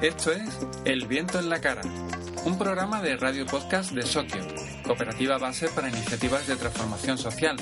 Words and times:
Esto 0.00 0.32
es 0.32 0.66
El 0.84 1.06
viento 1.06 1.38
en 1.38 1.48
la 1.48 1.60
cara, 1.60 1.80
un 2.44 2.58
programa 2.58 3.00
de 3.00 3.16
radio 3.16 3.46
podcast 3.46 3.92
de 3.92 4.02
Sotio, 4.02 4.42
cooperativa 4.84 5.38
base 5.38 5.68
para 5.68 5.88
iniciativas 5.88 6.46
de 6.46 6.56
transformación 6.56 7.16
social, 7.16 7.56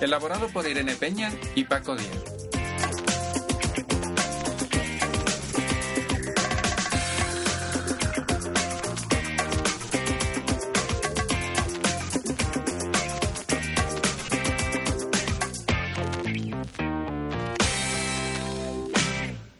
elaborado 0.00 0.48
por 0.48 0.68
Irene 0.68 0.94
Peña 0.94 1.32
y 1.56 1.64
Paco 1.64 1.96
Díaz. 1.96 2.37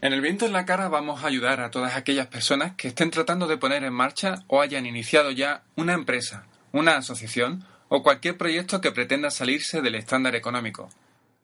En 0.09 0.13
el 0.13 0.21
viento 0.21 0.47
en 0.47 0.53
la 0.53 0.65
cara 0.65 0.87
vamos 0.87 1.23
a 1.23 1.27
ayudar 1.27 1.61
a 1.61 1.69
todas 1.69 1.95
aquellas 1.95 2.25
personas 2.25 2.73
que 2.73 2.87
estén 2.87 3.11
tratando 3.11 3.45
de 3.45 3.57
poner 3.57 3.83
en 3.83 3.93
marcha 3.93 4.43
o 4.47 4.59
hayan 4.59 4.87
iniciado 4.87 5.29
ya 5.29 5.61
una 5.75 5.93
empresa, 5.93 6.47
una 6.71 6.97
asociación 6.97 7.63
o 7.89 8.01
cualquier 8.01 8.35
proyecto 8.35 8.81
que 8.81 8.91
pretenda 8.91 9.29
salirse 9.29 9.83
del 9.83 9.93
estándar 9.93 10.35
económico. 10.35 10.89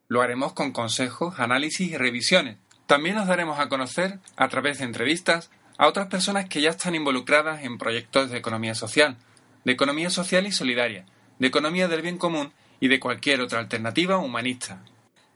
Lo 0.08 0.24
haremos 0.24 0.54
con 0.54 0.72
consejos, 0.72 1.40
análisis 1.40 1.92
y 1.92 1.96
revisiones. 1.96 2.58
También 2.88 3.18
nos 3.18 3.28
daremos 3.28 3.60
a 3.60 3.70
conocer, 3.70 4.18
a 4.36 4.48
través 4.48 4.80
de 4.80 4.86
entrevistas, 4.86 5.52
a 5.78 5.86
otras 5.86 6.08
personas 6.08 6.50
que 6.50 6.62
ya 6.62 6.72
están 6.72 6.96
involucradas 6.96 7.64
en 7.64 7.78
proyectos 7.78 8.32
de 8.32 8.40
economía 8.40 8.74
social, 8.74 9.16
de 9.64 9.74
economía 9.74 10.10
social 10.10 10.48
y 10.48 10.52
solidaria, 10.52 11.06
de 11.38 11.46
economía 11.46 11.88
del 11.88 12.02
bien 12.02 12.18
común 12.18 12.52
y 12.80 12.88
de 12.88 13.00
cualquier 13.00 13.42
otra 13.42 13.60
alternativa 13.60 14.18
humanista. 14.18 14.82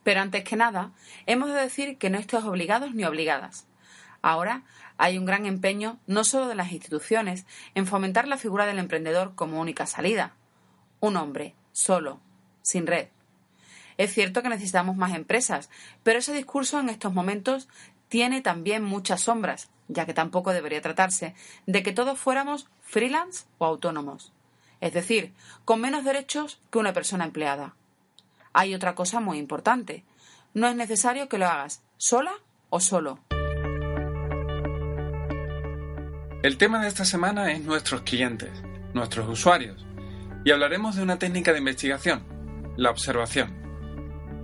Pero 0.10 0.22
antes 0.22 0.44
que 0.44 0.56
nada, 0.56 0.92
hemos 1.28 1.50
de 1.50 1.62
decir 1.62 2.00
que 2.00 2.10
no 2.10 2.18
estés 2.18 2.44
obligados 2.44 2.96
ni 2.96 3.04
obligadas. 3.04 3.68
Ahora 4.24 4.64
hay 4.98 5.20
un 5.20 5.28
gran 5.28 5.46
empeño, 5.46 6.00
no 6.08 6.24
solo 6.24 6.48
de 6.48 6.56
las 6.56 6.72
instituciones, 6.72 7.46
en 7.76 7.86
fomentar 7.86 8.28
la 8.28 8.38
figura 8.38 8.66
del 8.66 8.80
emprendedor 8.80 9.36
como 9.36 9.62
única 9.62 9.86
salida. 9.86 10.34
Un 11.00 11.16
hombre, 11.16 11.54
solo, 11.74 12.22
sin 12.64 12.88
red. 12.88 13.10
Es 13.98 14.12
cierto 14.12 14.42
que 14.42 14.50
necesitamos 14.50 14.98
más 14.98 15.14
empresas, 15.14 15.70
pero 16.02 16.18
ese 16.18 16.34
discurso 16.34 16.80
en 16.80 16.90
estos 16.90 17.14
momentos 17.14 17.70
tiene 18.08 18.42
también 18.42 18.84
muchas 18.84 19.22
sombras, 19.22 19.70
ya 19.90 20.08
que 20.08 20.16
tampoco 20.16 20.54
debería 20.54 20.82
tratarse 20.82 21.36
de 21.68 21.84
que 21.84 21.92
todos 21.92 22.18
fuéramos 22.18 22.68
freelance 22.82 23.46
o 23.60 23.66
autónomos. 23.68 24.34
Es 24.82 24.92
decir, 24.92 25.36
con 25.66 25.80
menos 25.82 26.04
derechos 26.04 26.60
que 26.72 26.80
una 26.80 26.94
persona 26.94 27.26
empleada. 27.26 27.76
Hay 28.54 28.74
otra 28.74 28.96
cosa 28.96 29.20
muy 29.20 29.38
importante. 29.38 30.04
No 30.54 30.68
es 30.68 30.76
necesario 30.76 31.30
que 31.30 31.38
lo 31.38 31.48
hagas 31.48 31.84
sola 31.98 32.34
o 32.70 32.80
solo. 32.80 33.20
El 36.42 36.58
tema 36.58 36.82
de 36.82 36.88
esta 36.88 37.06
semana 37.06 37.52
es 37.52 37.62
nuestros 37.64 38.02
clientes, 38.02 38.52
nuestros 38.94 39.28
usuarios, 39.28 39.86
y 40.46 40.52
hablaremos 40.52 40.96
de 40.96 41.04
una 41.04 41.20
técnica 41.20 41.52
de 41.52 41.60
investigación, 41.60 42.24
la 42.78 42.92
observación. 42.92 43.60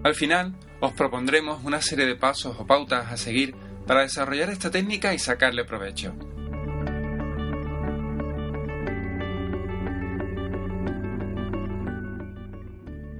Al 0.03 0.14
final, 0.14 0.56
os 0.81 0.92
propondremos 0.92 1.64
una 1.64 1.81
serie 1.81 2.06
de 2.06 2.16
pasos 2.16 2.59
o 2.59 2.67
pautas 2.67 3.12
a 3.12 3.17
seguir 3.17 3.56
para 3.88 4.02
desarrollar 4.02 4.50
esta 4.50 4.69
técnica 4.69 5.14
y 5.14 5.19
sacarle 5.19 5.64
provecho. 5.64 6.14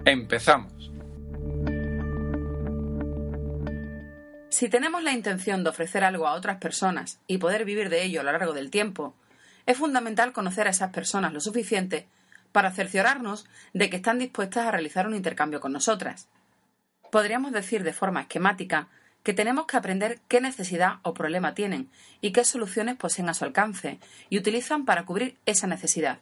Empezamos. 0.06 0.92
Si 4.50 4.70
tenemos 4.70 5.02
la 5.02 5.14
intención 5.14 5.64
de 5.64 5.72
ofrecer 5.72 6.04
algo 6.04 6.28
a 6.28 6.34
otras 6.34 6.58
personas 6.58 7.20
y 7.26 7.40
poder 7.40 7.66
vivir 7.66 7.90
de 7.90 8.04
ello 8.04 8.22
a 8.22 8.24
lo 8.24 8.32
largo 8.32 8.54
del 8.54 8.70
tiempo, 8.70 9.16
es 9.66 9.80
fundamental 9.80 10.32
conocer 10.32 10.68
a 10.68 10.70
esas 10.70 10.92
personas 10.92 11.34
lo 11.34 11.42
suficiente 11.42 12.08
para 12.52 12.72
cerciorarnos 12.72 13.48
de 13.74 13.90
que 13.90 13.96
están 13.96 14.20
dispuestas 14.20 14.68
a 14.68 14.72
realizar 14.72 15.08
un 15.08 15.16
intercambio 15.16 15.60
con 15.60 15.74
nosotras. 15.74 16.28
Podríamos 17.12 17.52
decir 17.52 17.84
de 17.84 17.92
forma 17.92 18.22
esquemática 18.22 18.88
que 19.24 19.34
tenemos 19.34 19.66
que 19.66 19.78
aprender 19.78 20.20
qué 20.28 20.40
necesidad 20.40 21.00
o 21.02 21.16
problema 21.16 21.56
tienen 21.56 21.90
y 22.22 22.32
qué 22.32 22.46
soluciones 22.46 22.96
poseen 22.96 23.28
a 23.28 23.34
su 23.34 23.44
alcance 23.44 24.00
y 24.30 24.38
utilizan 24.38 24.86
para 24.86 25.04
cubrir 25.04 25.36
esa 25.48 25.66
necesidad. 25.66 26.20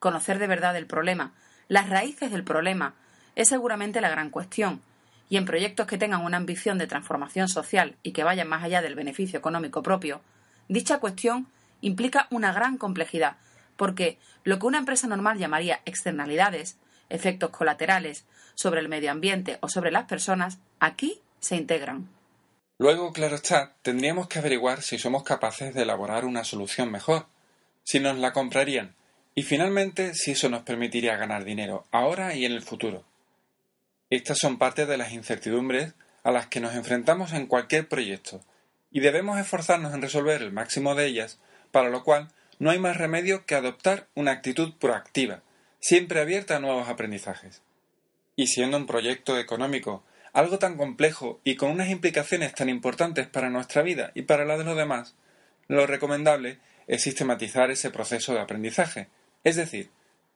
Conocer 0.00 0.40
de 0.40 0.48
verdad 0.48 0.76
el 0.76 0.86
problema 0.86 1.32
las 1.68 1.88
raíces 1.88 2.30
del 2.30 2.44
problema. 2.44 2.94
Es 3.36 3.48
seguramente 3.48 4.00
la 4.00 4.08
gran 4.10 4.30
cuestión, 4.30 4.82
y 5.28 5.36
en 5.36 5.44
proyectos 5.44 5.86
que 5.86 5.98
tengan 5.98 6.24
una 6.24 6.38
ambición 6.38 6.78
de 6.78 6.86
transformación 6.86 7.48
social 7.48 7.96
y 8.02 8.12
que 8.12 8.24
vayan 8.24 8.48
más 8.48 8.64
allá 8.64 8.80
del 8.80 8.94
beneficio 8.94 9.38
económico 9.38 9.82
propio, 9.82 10.22
dicha 10.68 10.98
cuestión 10.98 11.46
implica 11.80 12.26
una 12.30 12.52
gran 12.52 12.78
complejidad, 12.78 13.36
porque 13.76 14.18
lo 14.44 14.58
que 14.58 14.66
una 14.66 14.78
empresa 14.78 15.06
normal 15.06 15.38
llamaría 15.38 15.80
externalidades, 15.84 16.78
efectos 17.10 17.50
colaterales 17.50 18.24
sobre 18.54 18.80
el 18.80 18.88
medio 18.88 19.10
ambiente 19.10 19.58
o 19.60 19.68
sobre 19.68 19.92
las 19.92 20.06
personas, 20.06 20.58
aquí 20.80 21.20
se 21.40 21.56
integran. 21.56 22.08
Luego, 22.78 23.12
claro 23.12 23.36
está, 23.36 23.74
tendríamos 23.82 24.28
que 24.28 24.38
averiguar 24.38 24.82
si 24.82 24.98
somos 24.98 25.24
capaces 25.24 25.74
de 25.74 25.82
elaborar 25.82 26.24
una 26.24 26.44
solución 26.44 26.90
mejor, 26.90 27.26
si 27.84 28.00
nos 28.00 28.18
la 28.18 28.32
comprarían, 28.32 28.94
y 29.38 29.44
finalmente, 29.44 30.16
si 30.16 30.32
eso 30.32 30.48
nos 30.48 30.64
permitiría 30.64 31.16
ganar 31.16 31.44
dinero 31.44 31.86
ahora 31.92 32.34
y 32.34 32.44
en 32.44 32.50
el 32.50 32.60
futuro. 32.60 33.04
Estas 34.10 34.36
son 34.36 34.58
parte 34.58 34.84
de 34.84 34.96
las 34.96 35.12
incertidumbres 35.12 35.94
a 36.24 36.32
las 36.32 36.48
que 36.48 36.58
nos 36.58 36.74
enfrentamos 36.74 37.32
en 37.32 37.46
cualquier 37.46 37.86
proyecto, 37.86 38.40
y 38.90 38.98
debemos 38.98 39.38
esforzarnos 39.38 39.94
en 39.94 40.02
resolver 40.02 40.42
el 40.42 40.50
máximo 40.50 40.96
de 40.96 41.06
ellas, 41.06 41.38
para 41.70 41.88
lo 41.88 42.02
cual 42.02 42.32
no 42.58 42.72
hay 42.72 42.80
más 42.80 42.96
remedio 42.96 43.46
que 43.46 43.54
adoptar 43.54 44.08
una 44.16 44.32
actitud 44.32 44.74
proactiva, 44.76 45.42
siempre 45.78 46.20
abierta 46.20 46.56
a 46.56 46.58
nuevos 46.58 46.88
aprendizajes. 46.88 47.62
Y 48.34 48.48
siendo 48.48 48.76
un 48.76 48.88
proyecto 48.88 49.38
económico 49.38 50.02
algo 50.32 50.58
tan 50.58 50.76
complejo 50.76 51.40
y 51.44 51.54
con 51.54 51.70
unas 51.70 51.90
implicaciones 51.90 52.56
tan 52.56 52.68
importantes 52.68 53.28
para 53.28 53.50
nuestra 53.50 53.82
vida 53.82 54.10
y 54.16 54.22
para 54.22 54.44
la 54.44 54.58
de 54.58 54.64
los 54.64 54.76
demás, 54.76 55.14
lo 55.68 55.86
recomendable 55.86 56.58
es 56.88 57.02
sistematizar 57.02 57.70
ese 57.70 57.90
proceso 57.90 58.34
de 58.34 58.40
aprendizaje, 58.40 59.06
es 59.48 59.56
decir, 59.56 59.90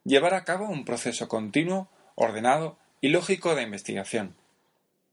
llevar 0.04 0.32
a 0.32 0.44
cabo 0.44 0.66
un 0.66 0.86
proceso 0.86 1.28
continuo, 1.28 1.88
ordenado 2.14 2.78
y 3.02 3.08
lógico 3.08 3.54
de 3.54 3.62
investigación. 3.62 4.34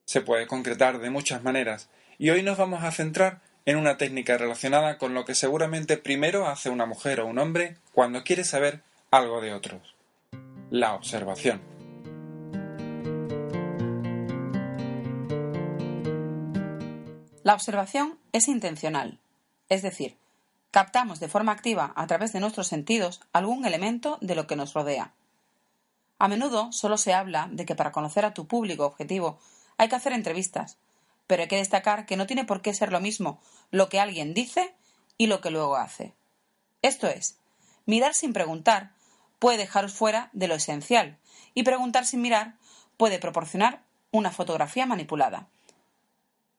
Se 0.05 0.21
puede 0.21 0.47
concretar 0.47 0.99
de 0.99 1.09
muchas 1.09 1.43
maneras 1.43 1.89
y 2.17 2.29
hoy 2.29 2.41
nos 2.41 2.57
vamos 2.57 2.83
a 2.83 2.91
centrar 2.91 3.41
en 3.65 3.75
una 3.75 3.97
técnica 3.97 4.37
relacionada 4.37 4.97
con 4.97 5.13
lo 5.13 5.25
que 5.25 5.35
seguramente 5.35 5.97
primero 5.97 6.47
hace 6.47 6.69
una 6.69 6.85
mujer 6.85 7.19
o 7.19 7.27
un 7.27 7.39
hombre 7.39 7.75
cuando 7.91 8.23
quiere 8.23 8.45
saber 8.45 8.81
algo 9.11 9.41
de 9.41 9.53
otros. 9.53 9.95
La 10.69 10.93
observación. 10.93 11.61
La 17.43 17.53
observación 17.53 18.17
es 18.31 18.47
intencional, 18.47 19.19
es 19.67 19.81
decir, 19.81 20.15
captamos 20.71 21.19
de 21.19 21.27
forma 21.27 21.51
activa 21.51 21.93
a 21.95 22.07
través 22.07 22.33
de 22.33 22.39
nuestros 22.39 22.67
sentidos 22.67 23.21
algún 23.33 23.65
elemento 23.65 24.17
de 24.21 24.35
lo 24.35 24.47
que 24.47 24.55
nos 24.55 24.73
rodea. 24.73 25.13
A 26.19 26.27
menudo 26.27 26.71
solo 26.71 26.97
se 26.97 27.13
habla 27.13 27.47
de 27.51 27.65
que 27.65 27.75
para 27.75 27.91
conocer 27.91 28.25
a 28.25 28.33
tu 28.33 28.47
público 28.47 28.85
objetivo 28.85 29.39
hay 29.77 29.89
que 29.89 29.95
hacer 29.95 30.13
entrevistas, 30.13 30.77
pero 31.27 31.43
hay 31.43 31.47
que 31.47 31.57
destacar 31.57 32.05
que 32.05 32.17
no 32.17 32.27
tiene 32.27 32.45
por 32.45 32.61
qué 32.61 32.73
ser 32.73 32.91
lo 32.91 32.99
mismo 32.99 33.39
lo 33.71 33.89
que 33.89 33.99
alguien 33.99 34.33
dice 34.33 34.75
y 35.17 35.27
lo 35.27 35.41
que 35.41 35.51
luego 35.51 35.75
hace. 35.75 36.13
Esto 36.81 37.07
es, 37.07 37.37
mirar 37.85 38.13
sin 38.13 38.33
preguntar 38.33 38.91
puede 39.39 39.57
dejaros 39.57 39.93
fuera 39.93 40.29
de 40.33 40.47
lo 40.47 40.55
esencial 40.55 41.17
y 41.53 41.63
preguntar 41.63 42.05
sin 42.05 42.21
mirar 42.21 42.55
puede 42.97 43.19
proporcionar 43.19 43.81
una 44.11 44.31
fotografía 44.31 44.85
manipulada. 44.85 45.47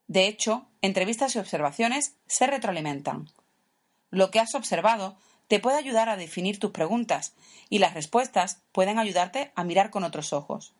De 0.08 0.26
hecho, 0.26 0.66
entrevistas 0.82 1.36
y 1.36 1.38
observaciones 1.38 2.16
se 2.26 2.46
retroalimentan. 2.46 3.30
Lo 4.10 4.30
que 4.30 4.40
has 4.40 4.54
observado 4.54 5.16
te 5.48 5.58
puede 5.58 5.78
ayudar 5.78 6.08
a 6.08 6.16
definir 6.16 6.58
tus 6.58 6.70
preguntas 6.70 7.34
y 7.68 7.78
las 7.78 7.94
respuestas 7.94 8.62
pueden 8.72 8.98
ayudarte 8.98 9.52
a 9.56 9.64
mirar 9.64 9.90
con 9.90 10.04
otros 10.04 10.32
ojos. 10.32 10.74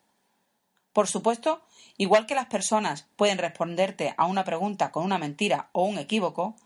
Por 0.93 1.07
supuesto, 1.07 1.63
igual 1.97 2.27
que 2.27 2.35
las 2.35 2.47
personas 2.47 3.07
pueden 3.17 3.39
responderte 3.39 4.15
a 4.17 4.27
una 4.27 4.45
pregunta 4.45 4.91
con 4.91 5.05
una 5.05 5.19
mentira 5.19 5.71
o 5.73 5.85
un 5.85 5.99
equívoco, 5.99 6.57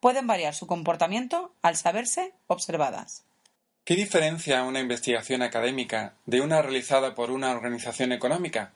pueden 0.00 0.26
variar 0.26 0.54
su 0.54 0.66
comportamiento 0.66 1.54
al 1.62 1.76
saberse 1.76 2.34
observadas. 2.46 3.24
¿Qué 3.84 3.96
diferencia 3.96 4.62
una 4.62 4.80
investigación 4.80 5.42
académica 5.42 6.14
de 6.24 6.40
una 6.40 6.62
realizada 6.62 7.14
por 7.14 7.30
una 7.30 7.50
organización 7.50 8.12
económica? 8.12 8.72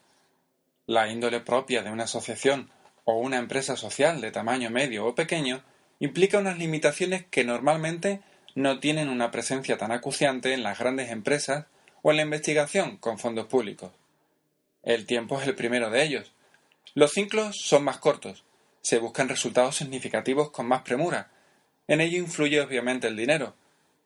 La 0.86 1.08
índole 1.08 1.40
propia 1.40 1.82
de 1.82 1.90
una 1.90 2.04
asociación 2.04 2.70
o 3.04 3.14
una 3.14 3.38
empresa 3.38 3.76
social 3.76 4.20
de 4.20 4.30
tamaño 4.30 4.68
medio 4.70 5.06
o 5.06 5.14
pequeño 5.14 5.62
implica 6.00 6.38
unas 6.38 6.58
limitaciones 6.58 7.24
que 7.30 7.44
normalmente 7.44 8.20
no 8.54 8.80
tienen 8.80 9.08
una 9.08 9.30
presencia 9.30 9.78
tan 9.78 9.92
acuciante 9.92 10.52
en 10.52 10.62
las 10.62 10.78
grandes 10.78 11.10
empresas 11.10 11.66
o 12.02 12.10
en 12.10 12.16
la 12.16 12.22
investigación 12.22 12.96
con 12.96 13.18
fondos 13.18 13.46
públicos. 13.46 13.92
El 14.82 15.06
tiempo 15.06 15.40
es 15.40 15.46
el 15.46 15.54
primero 15.54 15.90
de 15.90 16.02
ellos. 16.02 16.32
Los 16.94 17.12
ciclos 17.12 17.56
son 17.60 17.84
más 17.84 17.98
cortos. 17.98 18.44
se 18.80 18.98
buscan 18.98 19.28
resultados 19.28 19.76
significativos 19.76 20.50
con 20.50 20.66
más 20.66 20.82
premura. 20.82 21.30
En 21.88 22.00
ello 22.00 22.16
influye 22.16 22.60
obviamente 22.60 23.06
el 23.08 23.16
dinero. 23.16 23.54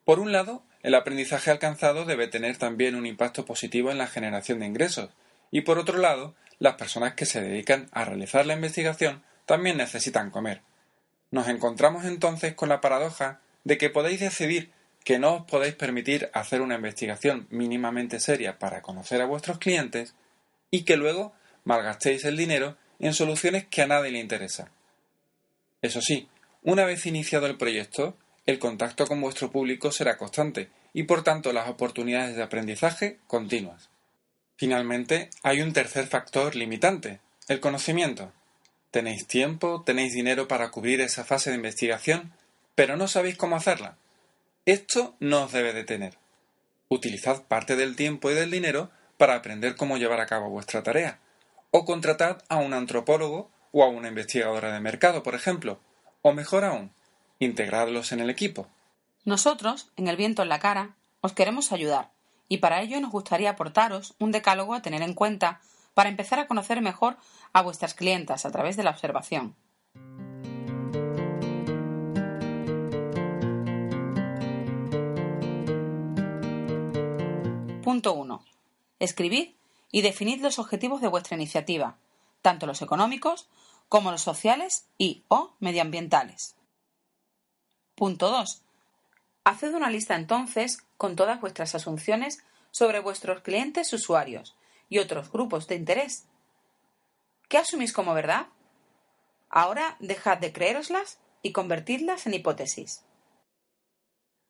Por 0.04 0.18
un 0.18 0.32
lado, 0.32 0.64
el 0.82 0.94
aprendizaje 0.94 1.50
alcanzado 1.50 2.04
debe 2.04 2.26
tener 2.26 2.56
también 2.56 2.96
un 2.96 3.06
impacto 3.06 3.44
positivo 3.44 3.90
en 3.90 3.98
la 3.98 4.08
generación 4.08 4.58
de 4.58 4.66
ingresos, 4.66 5.10
y 5.52 5.60
por 5.60 5.78
otro 5.78 5.98
lado, 5.98 6.34
las 6.58 6.74
personas 6.74 7.14
que 7.14 7.26
se 7.26 7.40
dedican 7.40 7.88
a 7.92 8.04
realizar 8.04 8.46
la 8.46 8.54
investigación 8.54 9.22
también 9.46 9.76
necesitan 9.76 10.30
comer. 10.30 10.62
Nos 11.32 11.48
encontramos 11.48 12.04
entonces 12.04 12.54
con 12.54 12.68
la 12.68 12.80
paradoja 12.80 13.40
de 13.64 13.78
que 13.78 13.90
podéis 13.90 14.20
decidir 14.20 14.70
que 15.02 15.18
no 15.18 15.34
os 15.34 15.46
podéis 15.46 15.74
permitir 15.74 16.30
hacer 16.34 16.60
una 16.60 16.76
investigación 16.76 17.48
mínimamente 17.50 18.20
seria 18.20 18.58
para 18.58 18.82
conocer 18.82 19.20
a 19.20 19.26
vuestros 19.26 19.58
clientes 19.58 20.14
y 20.70 20.84
que 20.84 20.96
luego 20.96 21.32
malgastéis 21.64 22.24
el 22.26 22.36
dinero 22.36 22.76
en 23.00 23.14
soluciones 23.14 23.66
que 23.66 23.82
a 23.82 23.86
nadie 23.86 24.12
le 24.12 24.20
interesa. 24.20 24.70
Eso 25.80 26.00
sí, 26.00 26.28
una 26.62 26.84
vez 26.84 27.06
iniciado 27.06 27.46
el 27.46 27.56
proyecto, 27.56 28.16
el 28.46 28.58
contacto 28.58 29.06
con 29.06 29.20
vuestro 29.20 29.50
público 29.50 29.90
será 29.90 30.16
constante 30.18 30.68
y 30.92 31.04
por 31.04 31.24
tanto 31.24 31.52
las 31.52 31.68
oportunidades 31.68 32.36
de 32.36 32.42
aprendizaje 32.42 33.18
continuas. 33.26 33.88
Finalmente, 34.56 35.30
hay 35.42 35.62
un 35.62 35.72
tercer 35.72 36.06
factor 36.06 36.54
limitante, 36.54 37.20
el 37.48 37.58
conocimiento. 37.58 38.32
Tenéis 38.92 39.26
tiempo, 39.26 39.82
tenéis 39.86 40.12
dinero 40.12 40.46
para 40.48 40.70
cubrir 40.70 41.00
esa 41.00 41.24
fase 41.24 41.48
de 41.48 41.56
investigación, 41.56 42.34
pero 42.74 42.98
no 42.98 43.08
sabéis 43.08 43.38
cómo 43.38 43.56
hacerla. 43.56 43.96
Esto 44.66 45.16
no 45.18 45.44
os 45.44 45.52
debe 45.52 45.72
detener. 45.72 46.18
Utilizad 46.90 47.42
parte 47.44 47.74
del 47.74 47.96
tiempo 47.96 48.30
y 48.30 48.34
del 48.34 48.50
dinero 48.50 48.90
para 49.16 49.34
aprender 49.34 49.76
cómo 49.76 49.96
llevar 49.96 50.20
a 50.20 50.26
cabo 50.26 50.50
vuestra 50.50 50.82
tarea. 50.82 51.20
O 51.70 51.86
contratad 51.86 52.42
a 52.50 52.56
un 52.56 52.74
antropólogo 52.74 53.50
o 53.72 53.82
a 53.82 53.88
una 53.88 54.08
investigadora 54.08 54.74
de 54.74 54.80
mercado, 54.80 55.22
por 55.22 55.34
ejemplo. 55.34 55.80
O 56.20 56.34
mejor 56.34 56.62
aún, 56.62 56.92
integradlos 57.38 58.12
en 58.12 58.20
el 58.20 58.28
equipo. 58.28 58.68
Nosotros, 59.24 59.90
en 59.96 60.06
el 60.06 60.16
viento 60.16 60.42
en 60.42 60.50
la 60.50 60.60
cara, 60.60 60.96
os 61.22 61.32
queremos 61.32 61.72
ayudar, 61.72 62.10
y 62.46 62.58
para 62.58 62.82
ello 62.82 63.00
nos 63.00 63.10
gustaría 63.10 63.48
aportaros 63.48 64.14
un 64.18 64.32
decálogo 64.32 64.74
a 64.74 64.82
tener 64.82 65.00
en 65.00 65.14
cuenta 65.14 65.62
para 65.94 66.08
empezar 66.08 66.38
a 66.38 66.46
conocer 66.46 66.80
mejor 66.80 67.16
a 67.52 67.62
vuestras 67.62 67.94
clientas 67.94 68.46
a 68.46 68.50
través 68.50 68.76
de 68.76 68.82
la 68.82 68.90
observación. 68.90 69.56
Punto 77.82 78.14
1. 78.14 78.44
Escribid 79.00 79.50
y 79.90 80.02
definid 80.02 80.40
los 80.40 80.58
objetivos 80.58 81.00
de 81.00 81.08
vuestra 81.08 81.36
iniciativa, 81.36 81.98
tanto 82.40 82.66
los 82.66 82.80
económicos 82.80 83.48
como 83.88 84.10
los 84.10 84.22
sociales 84.22 84.86
y 84.96 85.24
o 85.28 85.54
medioambientales. 85.60 86.56
Punto 87.94 88.30
2. 88.30 88.62
Haced 89.44 89.74
una 89.74 89.90
lista 89.90 90.14
entonces 90.14 90.78
con 90.96 91.16
todas 91.16 91.40
vuestras 91.40 91.74
asunciones 91.74 92.42
sobre 92.70 93.00
vuestros 93.00 93.42
clientes 93.42 93.92
usuarios 93.92 94.56
y 94.92 94.98
otros 94.98 95.32
grupos 95.32 95.68
de 95.68 95.76
interés. 95.76 96.26
¿Qué 97.48 97.56
asumís 97.56 97.94
como 97.94 98.12
verdad? 98.12 98.48
Ahora 99.48 99.96
dejad 100.00 100.36
de 100.36 100.52
creéroslas 100.52 101.18
y 101.40 101.52
convertidlas 101.52 102.26
en 102.26 102.34
hipótesis. 102.34 103.02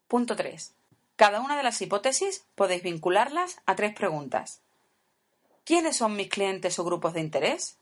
Punto 0.08 0.34
3. 0.34 0.74
Cada 1.14 1.40
una 1.40 1.56
de 1.56 1.62
las 1.62 1.80
hipótesis 1.80 2.44
podéis 2.56 2.82
vincularlas 2.82 3.60
a 3.66 3.76
tres 3.76 3.94
preguntas. 3.94 4.62
¿Quiénes 5.64 5.96
son 5.96 6.16
mis 6.16 6.28
clientes 6.28 6.76
o 6.80 6.84
grupos 6.84 7.14
de 7.14 7.20
interés? 7.20 7.78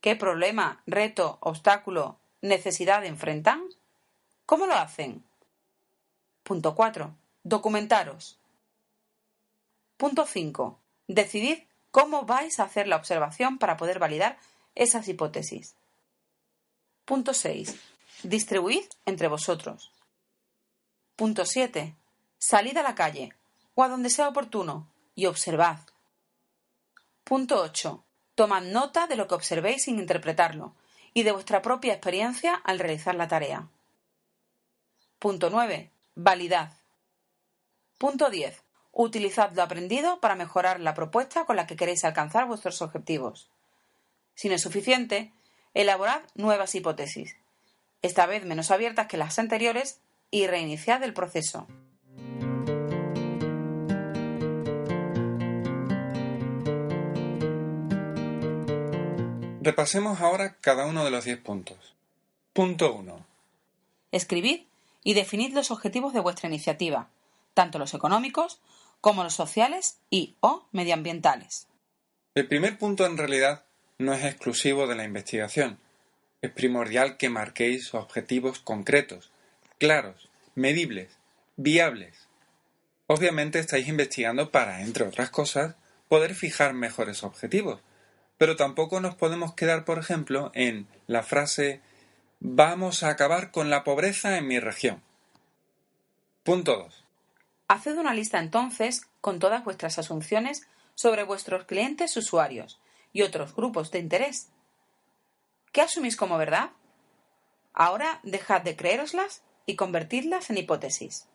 ¿Qué 0.00 0.16
problema, 0.16 0.82
reto, 0.86 1.36
obstáculo, 1.42 2.18
necesidad 2.40 3.04
enfrentan? 3.04 3.62
¿Cómo 4.46 4.64
lo 4.64 4.72
hacen? 4.72 5.22
Punto 6.44 6.74
4. 6.74 7.14
Documentaros. 7.42 8.38
Punto 9.98 10.24
5. 10.24 10.80
Decidid 11.06 11.69
cómo 11.90 12.24
vais 12.24 12.60
a 12.60 12.64
hacer 12.64 12.86
la 12.86 12.96
observación 12.96 13.58
para 13.58 13.76
poder 13.76 13.98
validar 13.98 14.38
esas 14.74 15.08
hipótesis. 15.08 15.74
Punto 17.04 17.34
6. 17.34 17.74
Distribuid 18.22 18.84
entre 19.06 19.28
vosotros. 19.28 19.90
Punto 21.16 21.44
7. 21.44 21.94
Salid 22.38 22.76
a 22.76 22.82
la 22.82 22.94
calle 22.94 23.34
o 23.74 23.82
a 23.82 23.88
donde 23.88 24.10
sea 24.10 24.28
oportuno 24.28 24.88
y 25.14 25.26
observad. 25.26 25.78
Punto 27.24 27.60
8. 27.60 28.04
Tomad 28.34 28.62
nota 28.62 29.06
de 29.06 29.16
lo 29.16 29.26
que 29.28 29.34
observéis 29.34 29.84
sin 29.84 29.98
interpretarlo 29.98 30.74
y 31.12 31.24
de 31.24 31.32
vuestra 31.32 31.62
propia 31.62 31.92
experiencia 31.92 32.54
al 32.54 32.78
realizar 32.78 33.14
la 33.14 33.28
tarea. 33.28 33.68
Punto 35.18 35.50
9. 35.50 35.90
Validad. 36.14 36.72
Punto 37.98 38.30
10. 38.30 38.62
Utilizad 38.92 39.52
lo 39.54 39.62
aprendido 39.62 40.20
para 40.20 40.34
mejorar 40.34 40.80
la 40.80 40.94
propuesta 40.94 41.44
con 41.44 41.56
la 41.56 41.66
que 41.66 41.76
queréis 41.76 42.04
alcanzar 42.04 42.46
vuestros 42.46 42.82
objetivos. 42.82 43.48
Si 44.34 44.48
no 44.48 44.54
es 44.54 44.62
suficiente, 44.62 45.32
elaborad 45.74 46.22
nuevas 46.34 46.74
hipótesis, 46.74 47.36
esta 48.02 48.26
vez 48.26 48.44
menos 48.44 48.70
abiertas 48.70 49.06
que 49.06 49.16
las 49.16 49.38
anteriores, 49.38 50.00
y 50.30 50.46
reiniciad 50.46 51.02
el 51.02 51.12
proceso. 51.12 51.66
Repasemos 59.62 60.20
ahora 60.20 60.56
cada 60.60 60.86
uno 60.86 61.04
de 61.04 61.10
los 61.10 61.24
diez 61.24 61.38
puntos. 61.38 61.94
Punto 62.52 62.94
1. 62.94 63.26
Escribid 64.12 64.62
y 65.04 65.14
definid 65.14 65.52
los 65.52 65.70
objetivos 65.70 66.14
de 66.14 66.20
vuestra 66.20 66.48
iniciativa, 66.48 67.08
tanto 67.54 67.78
los 67.78 67.92
económicos 67.92 68.60
como 69.00 69.24
los 69.24 69.34
sociales 69.34 69.98
y 70.10 70.36
o 70.40 70.66
medioambientales. 70.72 71.68
El 72.34 72.46
primer 72.46 72.78
punto 72.78 73.06
en 73.06 73.16
realidad 73.16 73.64
no 73.98 74.14
es 74.14 74.24
exclusivo 74.24 74.86
de 74.86 74.94
la 74.94 75.04
investigación. 75.04 75.78
Es 76.42 76.50
primordial 76.50 77.16
que 77.16 77.28
marquéis 77.28 77.92
objetivos 77.94 78.60
concretos, 78.60 79.30
claros, 79.78 80.30
medibles, 80.54 81.18
viables. 81.56 82.28
Obviamente 83.06 83.58
estáis 83.58 83.88
investigando 83.88 84.50
para, 84.50 84.82
entre 84.82 85.04
otras 85.04 85.30
cosas, 85.30 85.74
poder 86.08 86.34
fijar 86.34 86.72
mejores 86.72 87.22
objetivos, 87.22 87.80
pero 88.38 88.56
tampoco 88.56 89.00
nos 89.00 89.16
podemos 89.16 89.54
quedar, 89.54 89.84
por 89.84 89.98
ejemplo, 89.98 90.50
en 90.54 90.86
la 91.06 91.22
frase 91.22 91.80
vamos 92.40 93.02
a 93.02 93.10
acabar 93.10 93.50
con 93.50 93.68
la 93.68 93.84
pobreza 93.84 94.38
en 94.38 94.46
mi 94.46 94.58
región. 94.58 95.02
Punto 96.42 96.76
2. 96.76 97.04
Haced 97.70 97.98
una 97.98 98.14
lista 98.14 98.40
entonces 98.40 99.02
con 99.20 99.38
todas 99.38 99.62
vuestras 99.62 99.96
asunciones 99.96 100.66
sobre 100.96 101.22
vuestros 101.22 101.66
clientes 101.66 102.16
usuarios 102.16 102.80
y 103.12 103.22
otros 103.22 103.54
grupos 103.54 103.92
de 103.92 104.00
interés. 104.00 104.48
¿Qué 105.70 105.80
asumís 105.80 106.16
como 106.16 106.36
verdad? 106.36 106.70
Ahora 107.72 108.18
dejad 108.24 108.62
de 108.62 108.74
creéroslas 108.74 109.44
y 109.66 109.76
convertidlas 109.76 110.50
en 110.50 110.58
hipótesis. 110.58 111.28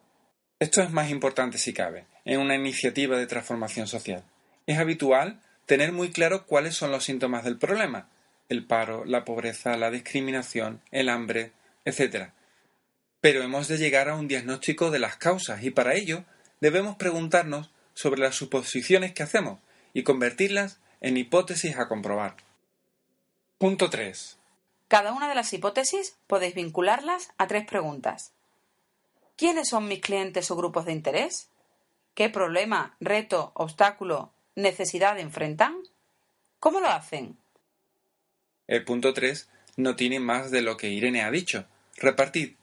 Esto 0.60 0.82
es 0.82 0.92
más 0.92 1.10
importante 1.10 1.58
si 1.58 1.72
cabe, 1.74 2.06
en 2.26 2.42
una 2.42 2.56
iniciativa 2.56 3.18
de 3.18 3.28
transformación 3.28 3.88
social. 3.88 4.26
Es 4.68 4.78
habitual 4.78 5.40
tener 5.66 5.94
muy 5.94 6.12
claro 6.12 6.46
cuáles 6.46 6.76
son 6.76 6.92
los 6.92 7.06
síntomas 7.06 7.46
del 7.46 7.58
problema, 7.58 8.10
el 8.50 8.68
paro, 8.68 9.06
la 9.06 9.24
pobreza, 9.24 9.78
la 9.78 9.90
discriminación, 9.90 10.82
el 10.92 11.08
hambre, 11.08 11.54
etc. 11.86 12.32
Pero 13.26 13.42
hemos 13.42 13.68
de 13.68 13.80
llegar 13.80 14.08
a 14.08 14.14
un 14.14 14.28
diagnóstico 14.28 14.92
de 14.92 15.00
las 15.00 15.18
causas 15.18 15.64
y 15.64 15.72
para 15.72 15.96
ello 15.96 16.26
debemos 16.62 16.96
preguntarnos 16.96 17.72
sobre 17.96 18.22
las 18.22 18.36
suposiciones 18.36 19.16
que 19.16 19.24
hacemos 19.24 19.60
y 19.96 20.04
convertirlas 20.04 20.80
en 21.02 21.18
hipótesis 21.18 21.76
a 21.76 21.88
comprobar. 21.88 22.36
Punto 23.58 23.90
3. 23.90 24.38
Cada 24.88 25.12
una 25.12 25.28
de 25.28 25.34
las 25.34 25.52
hipótesis 25.54 26.16
podéis 26.28 26.54
vincularlas 26.54 27.32
a 27.40 27.48
tres 27.48 27.66
preguntas. 27.66 28.32
¿Quiénes 29.38 29.70
son 29.70 29.88
mis 29.88 30.02
clientes 30.02 30.52
o 30.52 30.56
grupos 30.56 30.86
de 30.86 30.92
interés? 30.92 31.50
¿Qué 32.14 32.30
problema, 32.30 32.96
reto, 33.00 33.54
obstáculo, 33.56 34.34
necesidad 34.54 35.18
enfrentan? 35.18 35.74
¿Cómo 36.60 36.80
lo 36.80 36.90
hacen? 36.90 37.40
El 38.68 38.86
punto 38.86 39.16
3 39.16 39.50
no 39.78 39.96
tiene 39.96 40.20
más 40.20 40.52
de 40.52 40.62
lo 40.62 40.78
que 40.78 40.90
Irene 40.90 41.24
ha 41.24 41.32
dicho. 41.32 41.66
Repartid 41.98 42.54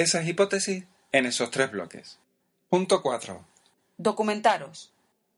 esas 0.00 0.26
hipótesis 0.26 0.84
en 1.12 1.26
esos 1.26 1.50
tres 1.50 1.70
bloques. 1.70 2.18
Punto 2.68 3.02
4. 3.02 3.44
Documentaros. 3.98 4.92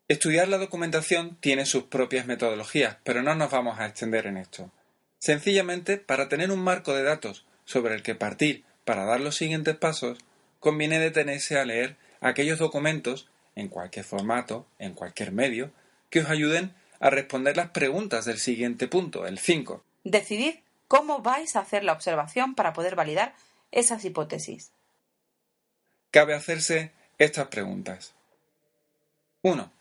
Estudiar 0.08 0.48
la 0.48 0.58
documentación 0.58 1.36
tiene 1.40 1.64
sus 1.64 1.84
propias 1.84 2.26
metodologías, 2.26 2.98
pero 3.04 3.22
no 3.22 3.34
nos 3.34 3.50
vamos 3.50 3.78
a 3.78 3.86
extender 3.86 4.26
en 4.26 4.36
esto. 4.36 4.70
Sencillamente, 5.18 5.96
para 5.96 6.28
tener 6.28 6.50
un 6.50 6.60
marco 6.60 6.94
de 6.94 7.02
datos 7.02 7.46
sobre 7.64 7.94
el 7.94 8.02
que 8.02 8.14
partir 8.14 8.64
para 8.84 9.04
dar 9.04 9.20
los 9.20 9.36
siguientes 9.36 9.76
pasos, 9.76 10.18
conviene 10.60 10.98
detenerse 10.98 11.58
a 11.58 11.64
leer 11.64 11.96
aquellos 12.20 12.58
documentos, 12.58 13.28
en 13.54 13.68
cualquier 13.68 14.04
formato, 14.04 14.66
en 14.78 14.94
cualquier 14.94 15.32
medio, 15.32 15.70
que 16.10 16.20
os 16.20 16.30
ayuden 16.30 16.74
a 17.00 17.10
responder 17.10 17.56
las 17.56 17.70
preguntas 17.70 18.24
del 18.24 18.38
siguiente 18.38 18.88
punto, 18.88 19.26
el 19.26 19.38
5. 19.38 19.82
Decidid 20.04 20.56
cómo 20.88 21.20
vais 21.20 21.56
a 21.56 21.60
hacer 21.60 21.84
la 21.84 21.92
observación 21.92 22.54
para 22.54 22.72
poder 22.72 22.96
validar 22.96 23.34
esas 23.72 24.04
hipótesis. 24.04 24.70
Cabe 26.10 26.34
hacerse 26.34 26.92
estas 27.18 27.48
preguntas. 27.48 28.14
1. 29.40 29.72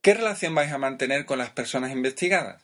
¿Qué 0.00 0.14
relación 0.14 0.54
vais 0.54 0.72
a 0.72 0.78
mantener 0.78 1.26
con 1.26 1.38
las 1.38 1.50
personas 1.50 1.92
investigadas? 1.92 2.62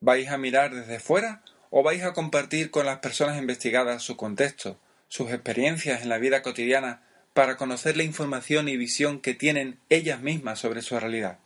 ¿Vais 0.00 0.28
a 0.30 0.38
mirar 0.38 0.74
desde 0.74 0.98
fuera 0.98 1.42
o 1.70 1.82
vais 1.82 2.02
a 2.02 2.14
compartir 2.14 2.70
con 2.70 2.86
las 2.86 2.98
personas 2.98 3.38
investigadas 3.38 4.02
su 4.02 4.16
contexto, 4.16 4.78
sus 5.08 5.30
experiencias 5.30 6.02
en 6.02 6.08
la 6.08 6.18
vida 6.18 6.42
cotidiana 6.42 7.02
para 7.34 7.56
conocer 7.56 7.96
la 7.96 8.02
información 8.02 8.68
y 8.68 8.76
visión 8.76 9.20
que 9.20 9.34
tienen 9.34 9.78
ellas 9.90 10.20
mismas 10.22 10.58
sobre 10.58 10.82
su 10.82 10.98
realidad? 10.98 11.38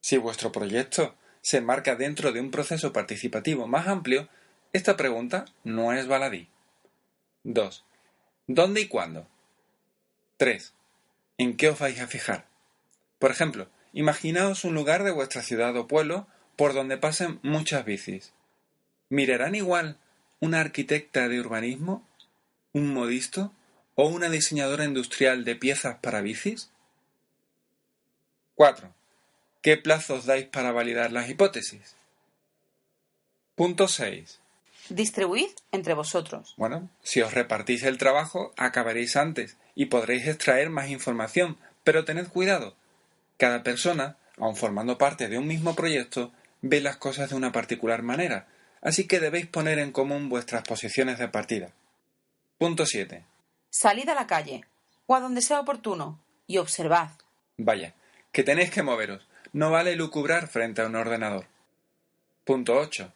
Si 0.00 0.16
vuestro 0.16 0.50
proyecto 0.50 1.14
se 1.42 1.58
enmarca 1.58 1.94
dentro 1.94 2.32
de 2.32 2.40
un 2.40 2.50
proceso 2.50 2.92
participativo 2.92 3.68
más 3.68 3.86
amplio, 3.86 4.28
esta 4.72 4.96
pregunta 4.96 5.44
no 5.64 5.92
es 5.92 6.08
baladí. 6.08 6.48
2. 7.48 7.82
¿Dónde 8.46 8.82
y 8.82 8.88
cuándo? 8.88 9.26
3. 10.36 10.74
¿En 11.38 11.56
qué 11.56 11.70
os 11.70 11.78
vais 11.78 11.98
a 11.98 12.06
fijar? 12.06 12.44
Por 13.18 13.30
ejemplo, 13.30 13.68
imaginaos 13.94 14.64
un 14.64 14.74
lugar 14.74 15.02
de 15.02 15.12
vuestra 15.12 15.40
ciudad 15.40 15.74
o 15.78 15.88
pueblo 15.88 16.26
por 16.56 16.74
donde 16.74 16.98
pasen 16.98 17.40
muchas 17.42 17.86
bicis. 17.86 18.34
¿Mirarán 19.08 19.54
igual 19.54 19.96
una 20.40 20.60
arquitecta 20.60 21.26
de 21.28 21.40
urbanismo 21.40 22.06
un 22.74 22.92
modisto 22.92 23.50
o 23.94 24.06
una 24.08 24.28
diseñadora 24.28 24.84
industrial 24.84 25.46
de 25.46 25.56
piezas 25.56 25.96
para 26.00 26.20
bicis? 26.20 26.70
4. 28.56 28.92
¿Qué 29.62 29.78
plazos 29.78 30.26
dais 30.26 30.46
para 30.46 30.70
validar 30.72 31.12
las 31.12 31.30
hipótesis? 31.30 31.96
Punto 33.54 33.88
6. 33.88 34.38
Distribuid 34.90 35.50
entre 35.72 35.94
vosotros. 35.94 36.54
Bueno, 36.56 36.88
si 37.02 37.20
os 37.20 37.34
repartís 37.34 37.82
el 37.82 37.98
trabajo, 37.98 38.52
acabaréis 38.56 39.16
antes 39.16 39.56
y 39.74 39.86
podréis 39.86 40.26
extraer 40.26 40.70
más 40.70 40.90
información, 40.90 41.58
pero 41.84 42.04
tened 42.04 42.28
cuidado. 42.28 42.74
Cada 43.36 43.62
persona, 43.62 44.16
aun 44.38 44.56
formando 44.56 44.98
parte 44.98 45.28
de 45.28 45.38
un 45.38 45.46
mismo 45.46 45.74
proyecto, 45.74 46.32
ve 46.62 46.80
las 46.80 46.96
cosas 46.96 47.30
de 47.30 47.36
una 47.36 47.52
particular 47.52 48.02
manera, 48.02 48.46
así 48.82 49.06
que 49.06 49.20
debéis 49.20 49.46
poner 49.46 49.78
en 49.78 49.92
común 49.92 50.28
vuestras 50.28 50.62
posiciones 50.62 51.18
de 51.18 51.28
partida. 51.28 51.72
Punto 52.58 52.86
7. 52.86 53.24
Salid 53.70 54.08
a 54.08 54.14
la 54.14 54.26
calle, 54.26 54.64
o 55.06 55.14
a 55.14 55.20
donde 55.20 55.42
sea 55.42 55.60
oportuno, 55.60 56.18
y 56.46 56.58
observad. 56.58 57.10
Vaya, 57.56 57.94
que 58.32 58.42
tenéis 58.42 58.70
que 58.70 58.82
moveros. 58.82 59.26
No 59.52 59.70
vale 59.70 59.96
lucubrar 59.96 60.48
frente 60.48 60.82
a 60.82 60.86
un 60.86 60.96
ordenador. 60.96 61.46
Punto 62.44 62.74
8. 62.76 63.12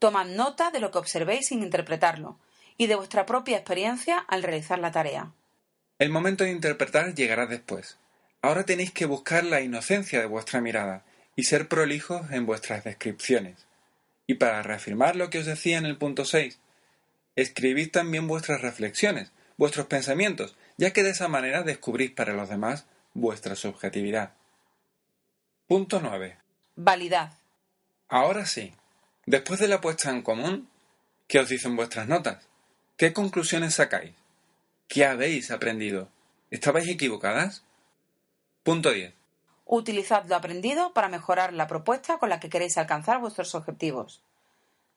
Tomad 0.00 0.26
nota 0.26 0.70
de 0.70 0.80
lo 0.80 0.90
que 0.90 0.98
observéis 0.98 1.48
sin 1.48 1.62
interpretarlo, 1.62 2.38
y 2.78 2.86
de 2.86 2.94
vuestra 2.94 3.26
propia 3.26 3.58
experiencia 3.58 4.18
al 4.18 4.42
realizar 4.42 4.78
la 4.78 4.90
tarea. 4.90 5.32
El 5.98 6.08
momento 6.08 6.44
de 6.44 6.50
interpretar 6.50 7.14
llegará 7.14 7.46
después. 7.46 7.98
Ahora 8.40 8.64
tenéis 8.64 8.90
que 8.90 9.04
buscar 9.04 9.44
la 9.44 9.60
inocencia 9.60 10.18
de 10.18 10.24
vuestra 10.24 10.62
mirada 10.62 11.04
y 11.36 11.42
ser 11.42 11.68
prolijos 11.68 12.30
en 12.30 12.46
vuestras 12.46 12.82
descripciones. 12.82 13.66
Y 14.26 14.34
para 14.34 14.62
reafirmar 14.62 15.16
lo 15.16 15.28
que 15.28 15.40
os 15.40 15.44
decía 15.46 15.76
en 15.76 15.84
el 15.84 15.98
punto 15.98 16.24
6, 16.24 16.58
Escribid 17.36 17.90
también 17.90 18.26
vuestras 18.26 18.62
reflexiones, 18.62 19.32
vuestros 19.58 19.86
pensamientos, 19.86 20.56
ya 20.78 20.94
que 20.94 21.02
de 21.02 21.10
esa 21.10 21.28
manera 21.28 21.62
descubrís 21.62 22.10
para 22.10 22.32
los 22.32 22.48
demás 22.48 22.86
vuestra 23.12 23.54
subjetividad. 23.54 24.32
Punto 25.66 26.00
9. 26.00 26.38
Validad. 26.76 27.34
Ahora 28.08 28.46
sí, 28.46 28.72
después 29.30 29.60
de 29.60 29.68
la 29.68 29.80
puesta 29.80 30.10
en 30.10 30.22
común, 30.22 30.68
¿qué 31.28 31.38
os 31.38 31.48
dicen 31.48 31.76
vuestras 31.76 32.08
notas? 32.08 32.48
¿Qué 32.96 33.12
conclusiones 33.12 33.74
sacáis? 33.74 34.12
¿Qué 34.88 35.06
habéis 35.06 35.52
aprendido? 35.52 36.08
¿Estabais 36.50 36.88
equivocadas? 36.88 37.62
Punto 38.64 38.90
10. 38.90 39.14
Utilizad 39.66 40.24
lo 40.26 40.34
aprendido 40.34 40.92
para 40.92 41.08
mejorar 41.08 41.52
la 41.52 41.68
propuesta 41.68 42.18
con 42.18 42.28
la 42.28 42.40
que 42.40 42.50
queréis 42.50 42.76
alcanzar 42.76 43.20
vuestros 43.20 43.54
objetivos. 43.54 44.20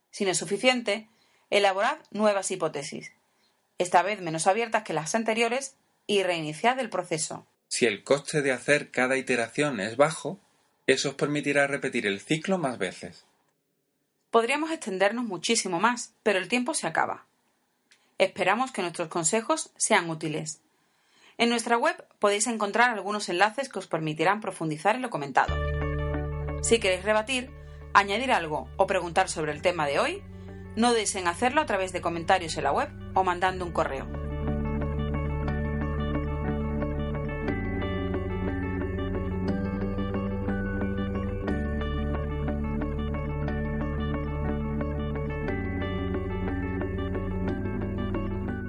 Si 0.09 0.25
no 0.25 0.31
es 0.31 0.37
suficiente, 0.39 1.07
Elaborad 1.51 1.99
nuevas 2.09 2.49
hipótesis, 2.49 3.11
esta 3.77 4.01
vez 4.01 4.19
menos 4.19 4.47
abiertas 4.47 4.81
que 4.81 4.93
las 4.93 5.13
anteriores, 5.13 5.75
y 6.07 6.23
reiniciad 6.23 6.79
el 6.79 6.89
proceso. 6.89 7.45
Si 7.67 7.85
el 7.85 8.03
coste 8.03 8.41
de 8.41 8.51
hacer 8.51 8.89
cada 8.89 9.15
iteración 9.15 9.79
es 9.79 9.95
bajo, 9.95 10.39
eso 10.87 11.09
os 11.09 11.15
permitirá 11.15 11.67
repetir 11.67 12.07
el 12.07 12.19
ciclo 12.19 12.57
más 12.57 12.79
veces. 12.79 13.25
Podríamos 14.33 14.71
extendernos 14.71 15.25
muchísimo 15.25 15.79
más, 15.79 16.15
pero 16.23 16.39
el 16.39 16.47
tiempo 16.47 16.73
se 16.73 16.87
acaba. 16.87 17.27
Esperamos 18.17 18.71
que 18.71 18.81
nuestros 18.81 19.07
consejos 19.07 19.71
sean 19.77 20.09
útiles. 20.09 20.59
En 21.37 21.49
nuestra 21.49 21.77
web 21.77 22.03
podéis 22.17 22.47
encontrar 22.47 22.89
algunos 22.89 23.29
enlaces 23.29 23.69
que 23.69 23.77
os 23.77 23.85
permitirán 23.85 24.41
profundizar 24.41 24.95
en 24.95 25.03
lo 25.03 25.11
comentado. 25.11 25.55
Si 26.63 26.79
queréis 26.79 27.03
rebatir, 27.03 27.51
añadir 27.93 28.31
algo 28.31 28.67
o 28.75 28.87
preguntar 28.87 29.29
sobre 29.29 29.51
el 29.51 29.61
tema 29.61 29.85
de 29.85 29.99
hoy, 29.99 30.23
no 30.75 30.93
deseen 30.93 31.27
hacerlo 31.27 31.61
a 31.61 31.67
través 31.67 31.93
de 31.93 32.01
comentarios 32.01 32.57
en 32.57 32.63
la 32.63 32.71
web 32.71 32.89
o 33.13 33.23
mandando 33.23 33.63
un 33.63 33.71
correo. 33.71 34.22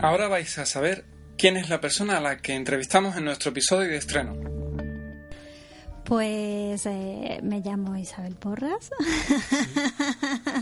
Ahora 0.04 0.28
vais 0.28 0.58
a 0.58 0.66
saber 0.66 1.06
quién 1.38 1.56
es 1.56 1.70
la 1.70 1.80
persona 1.80 2.18
a 2.18 2.20
la 2.20 2.36
que 2.36 2.54
entrevistamos 2.54 3.16
en 3.16 3.24
nuestro 3.24 3.52
episodio 3.52 3.88
de 3.88 3.96
estreno. 3.96 4.34
Pues 6.04 6.84
eh, 6.84 7.40
me 7.42 7.60
llamo 7.60 7.96
Isabel 7.96 8.34
Porras. 8.34 8.90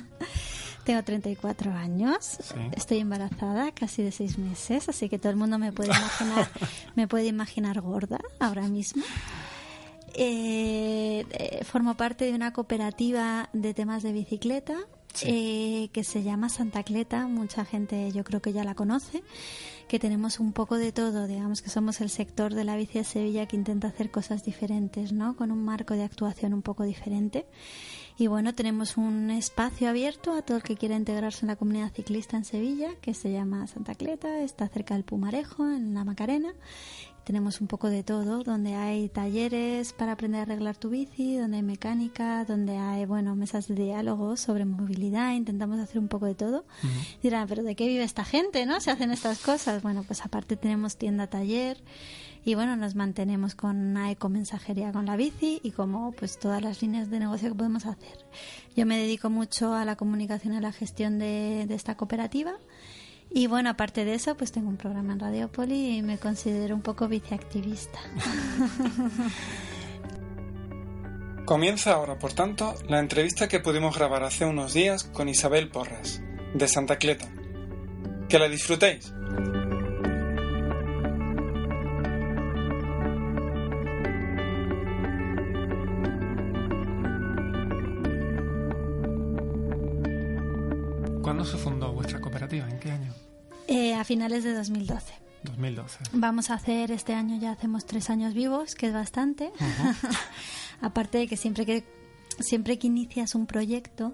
Tengo 0.85 1.03
34 1.03 1.73
años, 1.73 2.39
estoy 2.77 3.01
embarazada, 3.01 3.73
casi 3.73 4.05
de 4.05 4.13
seis 4.13 4.39
meses, 4.39 4.89
así 4.89 5.09
que 5.09 5.19
todo 5.19 5.31
el 5.31 5.37
mundo 5.37 5.59
me 5.59 5.73
puede 5.73 5.91
imaginar, 5.91 6.49
me 6.95 7.09
puede 7.09 7.27
imaginar 7.27 7.81
gorda 7.81 8.21
ahora 8.39 8.69
mismo. 8.69 9.03
Eh, 10.15 11.27
eh, 11.31 11.65
formo 11.65 11.97
parte 11.97 12.27
de 12.27 12.33
una 12.33 12.53
cooperativa 12.53 13.49
de 13.53 13.75
temas 13.75 14.05
de 14.05 14.13
bicicleta 14.13 14.77
eh, 15.23 15.89
que 15.93 16.05
se 16.05 16.23
llama 16.23 16.49
Santa 16.49 16.83
Cleta. 16.83 17.27
Mucha 17.27 17.65
gente 17.65 18.11
yo 18.13 18.25
creo 18.25 18.41
que 18.41 18.53
ya 18.53 18.65
la 18.65 18.75
conoce. 18.75 19.23
Que 19.89 19.99
tenemos 19.99 20.41
un 20.41 20.53
poco 20.53 20.79
de 20.79 20.91
todo, 20.91 21.27
digamos 21.27 21.61
que 21.61 21.69
somos 21.69 22.01
el 22.01 22.09
sector 22.09 22.55
de 22.55 22.65
la 22.65 22.77
bici 22.77 22.99
de 22.99 23.05
Sevilla 23.05 23.47
que 23.47 23.57
intenta 23.57 23.89
hacer 23.89 24.11
cosas 24.11 24.43
diferentes, 24.45 25.13
¿no? 25.13 25.37
Con 25.37 25.51
un 25.51 25.65
marco 25.65 25.95
de 25.95 26.05
actuación 26.05 26.55
un 26.55 26.63
poco 26.63 26.85
diferente. 26.85 27.47
Y 28.19 28.27
bueno, 28.27 28.55
tenemos 28.55 28.97
un 28.97 29.31
espacio 29.31 29.89
abierto 29.89 30.33
a 30.33 30.43
todo 30.43 30.59
el 30.59 30.63
que 30.63 30.77
quiera 30.77 30.97
integrarse 30.97 31.45
en 31.45 31.49
la 31.49 31.57
comunidad 31.57 31.93
ciclista 31.93 32.37
en 32.37 32.45
Sevilla, 32.45 32.91
que 33.01 33.15
se 33.15 33.33
llama 33.33 33.67
Santa 33.67 33.95
Cleta, 33.95 34.41
está 34.41 34.69
cerca 34.69 34.95
del 34.95 35.05
Pumarejo, 35.05 35.67
en 35.67 35.95
la 35.95 36.05
Macarena. 36.05 36.55
Tenemos 37.25 37.61
un 37.61 37.69
poco 37.69 37.89
de 37.89 38.03
todo, 38.03 38.43
donde 38.43 38.75
hay 38.75 39.09
talleres 39.09 39.93
para 39.93 40.13
aprender 40.13 40.41
a 40.41 40.43
arreglar 40.43 40.77
tu 40.77 40.91
bici, 40.91 41.37
donde 41.37 41.59
hay 41.59 41.63
mecánica, 41.63 42.45
donde 42.45 42.77
hay, 42.77 43.07
bueno, 43.07 43.37
mesas 43.37 43.69
de 43.69 43.75
diálogo 43.75 44.37
sobre 44.37 44.65
movilidad, 44.65 45.33
intentamos 45.35 45.79
hacer 45.79 45.99
un 45.99 46.09
poco 46.09 46.27
de 46.27 46.35
todo. 46.35 46.65
Dirán, 47.23 47.47
pero 47.49 47.63
¿de 47.63 47.77
qué 47.77 47.87
vive 47.87 48.03
esta 48.03 48.25
gente, 48.25 48.67
no? 48.67 48.81
Se 48.81 48.91
hacen 48.91 49.11
estas 49.13 49.39
cosas. 49.39 49.83
Bueno, 49.83 50.03
pues 50.03 50.25
aparte 50.25 50.57
tenemos 50.57 50.97
tienda 50.97 51.29
taller, 51.29 51.79
y 52.45 52.57
bueno, 52.57 52.77
nos 52.77 52.97
mantenemos 52.97 53.55
con 53.55 53.77
una 53.77 54.11
ecomensajería 54.11 54.91
con 54.91 55.07
la 55.07 55.17
bici 55.17 55.61
y 55.63 55.71
como 55.71 56.11
pues 56.13 56.39
todas 56.39 56.61
las 56.61 56.83
líneas 56.83 57.09
de 57.09 57.21
negocio 57.21 57.51
que 57.51 57.55
podemos 57.55 57.87
hacer. 57.87 58.19
Yo 58.77 58.85
me 58.85 58.99
dedico 58.99 59.31
mucho 59.31 59.75
a 59.75 59.85
la 59.85 59.95
comunicación 59.95 60.55
y 60.55 60.57
a 60.57 60.61
la 60.61 60.73
gestión 60.73 61.21
de, 61.21 61.63
esta 61.71 61.97
cooperativa 61.97 62.55
y 63.35 63.47
bueno, 63.47 63.71
aparte 63.71 64.05
de 64.05 64.15
eso, 64.15 64.37
pues 64.37 64.53
tengo 64.53 64.69
un 64.69 64.77
programa 64.77 65.15
en 65.15 65.21
Radiopoli 65.21 65.97
y 65.97 66.03
me 66.03 66.19
considero 66.19 66.75
un 66.75 66.83
poco 66.83 67.09
viceactivista. 67.09 67.99
Comienza 71.45 71.93
ahora, 71.93 72.19
por 72.19 72.33
tanto, 72.35 72.75
la 72.89 73.01
entrevista 73.01 73.49
que 73.49 73.59
pudimos 73.61 73.97
grabar 73.99 74.23
hace 74.23 74.45
unos 74.45 74.75
días 74.75 75.05
con 75.05 75.29
Isabel 75.29 75.69
Porras, 75.69 76.23
de 76.55 76.69
Santa 76.69 76.99
Cleta. 76.99 77.29
Que 78.29 78.39
la 78.39 78.49
disfrutéis. 78.49 79.13
¿Cuándo 91.23 91.45
se 91.45 91.57
fundó 91.57 91.93
vuestra 91.93 92.21
cooperativa? 92.21 92.69
¿En 92.69 92.79
qué 92.79 92.91
año? 92.91 93.12
Eh, 93.73 93.95
a 93.95 94.05
finales 94.05 94.45
de 94.45 94.53
2012. 94.53 95.15
2012. 95.45 95.99
Vamos 96.13 96.51
a 96.51 96.55
hacer 96.55 96.91
este 96.91 97.15
año 97.15 97.39
ya 97.41 97.53
hacemos 97.53 97.87
tres 97.87 98.11
años 98.11 98.35
vivos, 98.35 98.75
que 98.75 98.89
es 98.89 98.93
bastante. 98.93 99.51
Aparte 100.83 101.19
de 101.19 101.27
que 101.27 101.39
siempre 101.39 101.65
que 101.65 101.85
siempre 102.39 102.79
que 102.79 102.87
inicias 102.87 103.35
un 103.35 103.47
proyecto, 103.47 104.13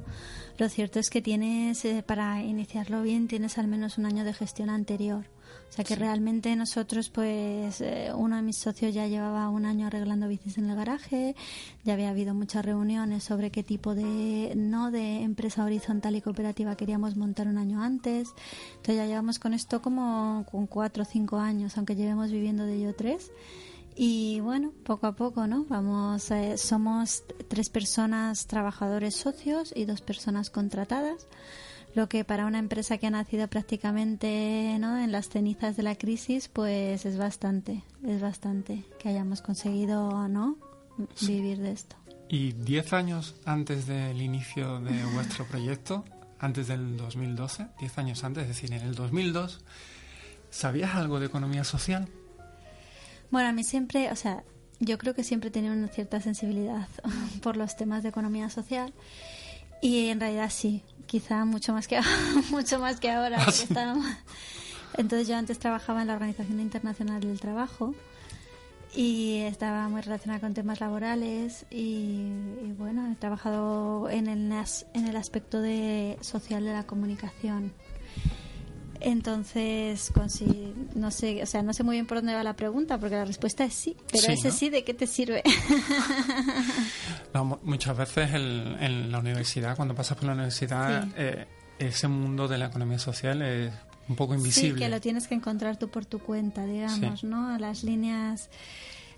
lo 0.59 0.69
cierto 0.69 1.00
es 1.00 1.11
que 1.11 1.23
tienes, 1.23 1.85
eh, 1.85 2.05
para 2.07 2.41
iniciarlo 2.43 3.03
bien, 3.03 3.27
tienes 3.27 3.59
al 3.59 3.67
menos 3.67 3.99
un 3.99 4.07
año 4.07 4.25
de 4.25 4.33
gestión 4.33 4.71
anterior. 4.71 5.25
O 5.69 5.73
sea 5.73 5.85
que 5.85 5.97
realmente 5.97 6.57
nosotros, 6.57 7.11
pues, 7.11 7.81
eh, 7.81 8.11
uno 8.15 8.37
de 8.37 8.43
mis 8.43 8.57
socios 8.57 8.93
ya 8.95 9.07
llevaba 9.07 9.49
un 9.49 9.65
año 9.65 9.87
arreglando 9.87 10.27
bicis 10.27 10.59
en 10.59 10.71
el 10.71 10.77
garaje, 10.77 11.37
ya 11.85 11.93
había 11.93 12.11
habido 12.11 12.35
muchas 12.35 12.65
reuniones 12.65 13.23
sobre 13.23 13.51
qué 13.51 13.63
tipo 13.63 13.95
de, 13.95 14.55
no 14.57 14.91
de 14.91 15.23
empresa 15.23 15.65
horizontal 15.65 16.17
y 16.17 16.23
cooperativa 16.23 16.77
queríamos 16.77 17.17
montar 17.17 17.47
un 17.47 17.59
año 17.59 17.83
antes. 17.83 18.31
Entonces 18.71 18.97
ya 18.97 19.07
llevamos 19.07 19.39
con 19.39 19.55
esto 19.55 19.81
como 19.83 20.45
con 20.51 20.67
cuatro 20.67 21.03
o 21.03 21.07
cinco 21.07 21.37
años, 21.37 21.77
aunque 21.77 21.95
llevemos 21.95 22.31
viviendo 22.31 22.65
de 22.65 22.75
ello 22.75 22.95
tres. 22.95 23.31
Y 24.01 24.41
bueno, 24.41 24.73
poco 24.85 25.09
a 25.09 25.17
poco, 25.17 25.49
¿no? 25.49 25.65
Vamos, 25.69 26.31
eh, 26.31 26.57
somos 26.57 27.25
tres 27.49 27.69
personas 27.69 28.47
trabajadores 28.47 29.17
socios 29.17 29.73
y 29.75 29.87
dos 29.87 30.01
personas 30.01 30.51
contratadas 30.51 31.27
lo 31.99 32.09
que 32.09 32.25
para 32.25 32.47
una 32.47 32.61
empresa 32.61 32.97
que 32.99 33.09
ha 33.09 33.11
nacido 33.11 33.49
prácticamente 33.49 34.76
¿no? 34.78 34.97
en 34.97 35.11
las 35.11 35.31
cenizas 35.31 35.76
de 35.76 35.83
la 35.83 35.97
crisis, 35.97 36.47
pues 36.47 37.05
es 37.05 37.19
bastante, 37.19 37.83
es 38.07 38.21
bastante 38.21 38.85
que 39.00 39.09
hayamos 39.09 39.43
conseguido 39.43 40.28
¿no? 40.28 40.57
vivir 41.23 41.59
de 41.59 41.73
esto. 41.73 41.97
Y 42.28 42.52
diez 42.52 42.93
años 42.93 43.35
antes 43.45 43.88
del 43.88 44.23
inicio 44.23 44.78
de 44.78 44.93
vuestro 45.14 45.45
proyecto, 45.47 46.05
antes 46.38 46.69
del 46.69 46.97
2012, 46.97 47.67
diez 47.81 47.99
años 47.99 48.23
antes, 48.23 48.43
es 48.43 48.49
decir, 48.50 48.73
en 48.73 48.83
el 48.83 48.95
2002, 48.95 49.64
¿sabías 50.50 50.95
algo 50.95 51.19
de 51.19 51.26
economía 51.26 51.64
social? 51.64 52.07
Bueno, 53.33 53.49
a 53.49 53.52
mí 53.52 53.64
siempre, 53.64 54.12
o 54.12 54.17
sea, 54.17 54.45
yo 54.78 54.99
creo 54.99 55.14
que 55.14 55.25
siempre 55.25 55.49
he 55.49 55.52
tenido 55.52 55.75
una 55.75 55.88
cierta 55.88 56.21
sensibilidad 56.21 56.87
por 57.43 57.57
los 57.57 57.76
temas 57.76 58.05
de 58.05 58.11
economía 58.11 58.50
social 58.50 58.95
y 59.80 60.08
en 60.08 60.20
realidad 60.20 60.50
sí, 60.50 60.82
quizá 61.06 61.44
mucho 61.44 61.73
más 61.73 61.88
que, 61.88 62.00
mucho 62.50 62.78
más 62.78 63.00
que 63.00 63.11
ahora. 63.11 63.38
Ah, 63.40 63.94
Entonces 64.97 65.28
yo 65.28 65.37
antes 65.37 65.58
trabajaba 65.58 66.02
en 66.02 66.08
la 66.08 66.14
Organización 66.14 66.61
Internacional 66.61 67.20
del 67.20 67.38
Trabajo 67.40 67.94
y 68.94 69.40
estaba 69.42 69.88
muy 69.88 70.00
relacionada 70.00 70.40
con 70.40 70.54
temas 70.54 70.80
laborales 70.80 71.66
y, 71.70 72.32
bueno, 72.78 73.11
he 73.12 73.14
trabajado 73.16 74.08
en 74.11 74.28
el, 74.28 74.50
en 74.94 75.06
el 75.06 75.16
aspecto 75.16 75.61
de 75.61 76.16
social 76.20 76.64
de 76.64 76.73
la 76.73 76.85
comunicación 76.85 77.73
entonces, 79.00 80.12
no 80.95 81.11
sé, 81.11 81.43
o 81.43 81.47
sea, 81.47 81.62
no 81.62 81.73
sé 81.73 81.83
muy 81.83 81.97
bien 81.97 82.07
por 82.07 82.19
dónde 82.19 82.35
va 82.35 82.43
la 82.43 82.57
pregunta, 82.57 82.99
porque 82.99 83.17
la 83.17 83.25
respuesta 83.25 83.64
es 83.64 83.75
sí, 83.75 83.97
pero 84.11 84.33
ese 84.33 84.50
sí, 84.50 84.71
¿de 84.71 84.85
qué 84.85 84.95
te 84.95 85.07
sirve? 85.07 85.43
muchas 87.62 87.97
veces 87.97 88.35
en 88.35 89.12
la 89.12 89.19
universidad, 89.19 89.76
cuando 89.76 89.95
pasas 89.95 90.17
por 90.17 90.26
la 90.26 90.33
universidad, 90.33 91.07
eh, 91.17 91.47
ese 91.78 92.09
mundo 92.09 92.49
de 92.49 92.59
la 92.59 92.67
economía 92.67 92.99
social 92.99 93.43
es 93.43 93.73
un 94.09 94.17
poco 94.17 94.35
invisible. 94.35 94.75
Sí, 94.75 94.78
que 94.78 94.88
lo 94.88 95.00
tienes 95.00 95.28
que 95.28 95.35
encontrar 95.35 95.78
tú 95.78 95.88
por 95.88 96.05
tu 96.05 96.19
cuenta, 96.19 96.64
digamos, 96.64 97.25
¿no? 97.25 97.57
Las 97.59 97.85
líneas 97.85 98.50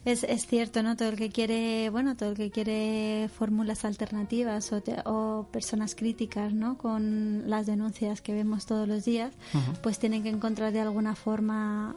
es, 0.05 0.25
es 0.25 0.47
cierto, 0.47 0.83
¿no? 0.83 0.97
Todo 0.97 1.11
el 1.11 1.17
que 1.17 1.31
quiere, 1.31 1.91
bueno, 1.91 2.17
todo 2.17 2.31
el 2.31 2.37
que 2.37 2.51
quiere 2.51 3.29
fórmulas 3.29 3.85
alternativas 3.85 4.73
o, 4.73 4.83
o 5.05 5.47
personas 5.51 5.95
críticas, 5.95 6.53
¿no? 6.55 6.79
Con 6.79 7.49
las 7.49 7.67
denuncias 7.67 8.21
que 8.21 8.33
vemos 8.33 8.67
todos 8.67 8.89
los 8.89 9.05
días, 9.05 9.33
pues 9.83 9.99
tienen 9.99 10.23
que 10.23 10.31
encontrar 10.31 10.73
de 10.73 10.81
alguna 10.81 11.15
forma 11.15 11.97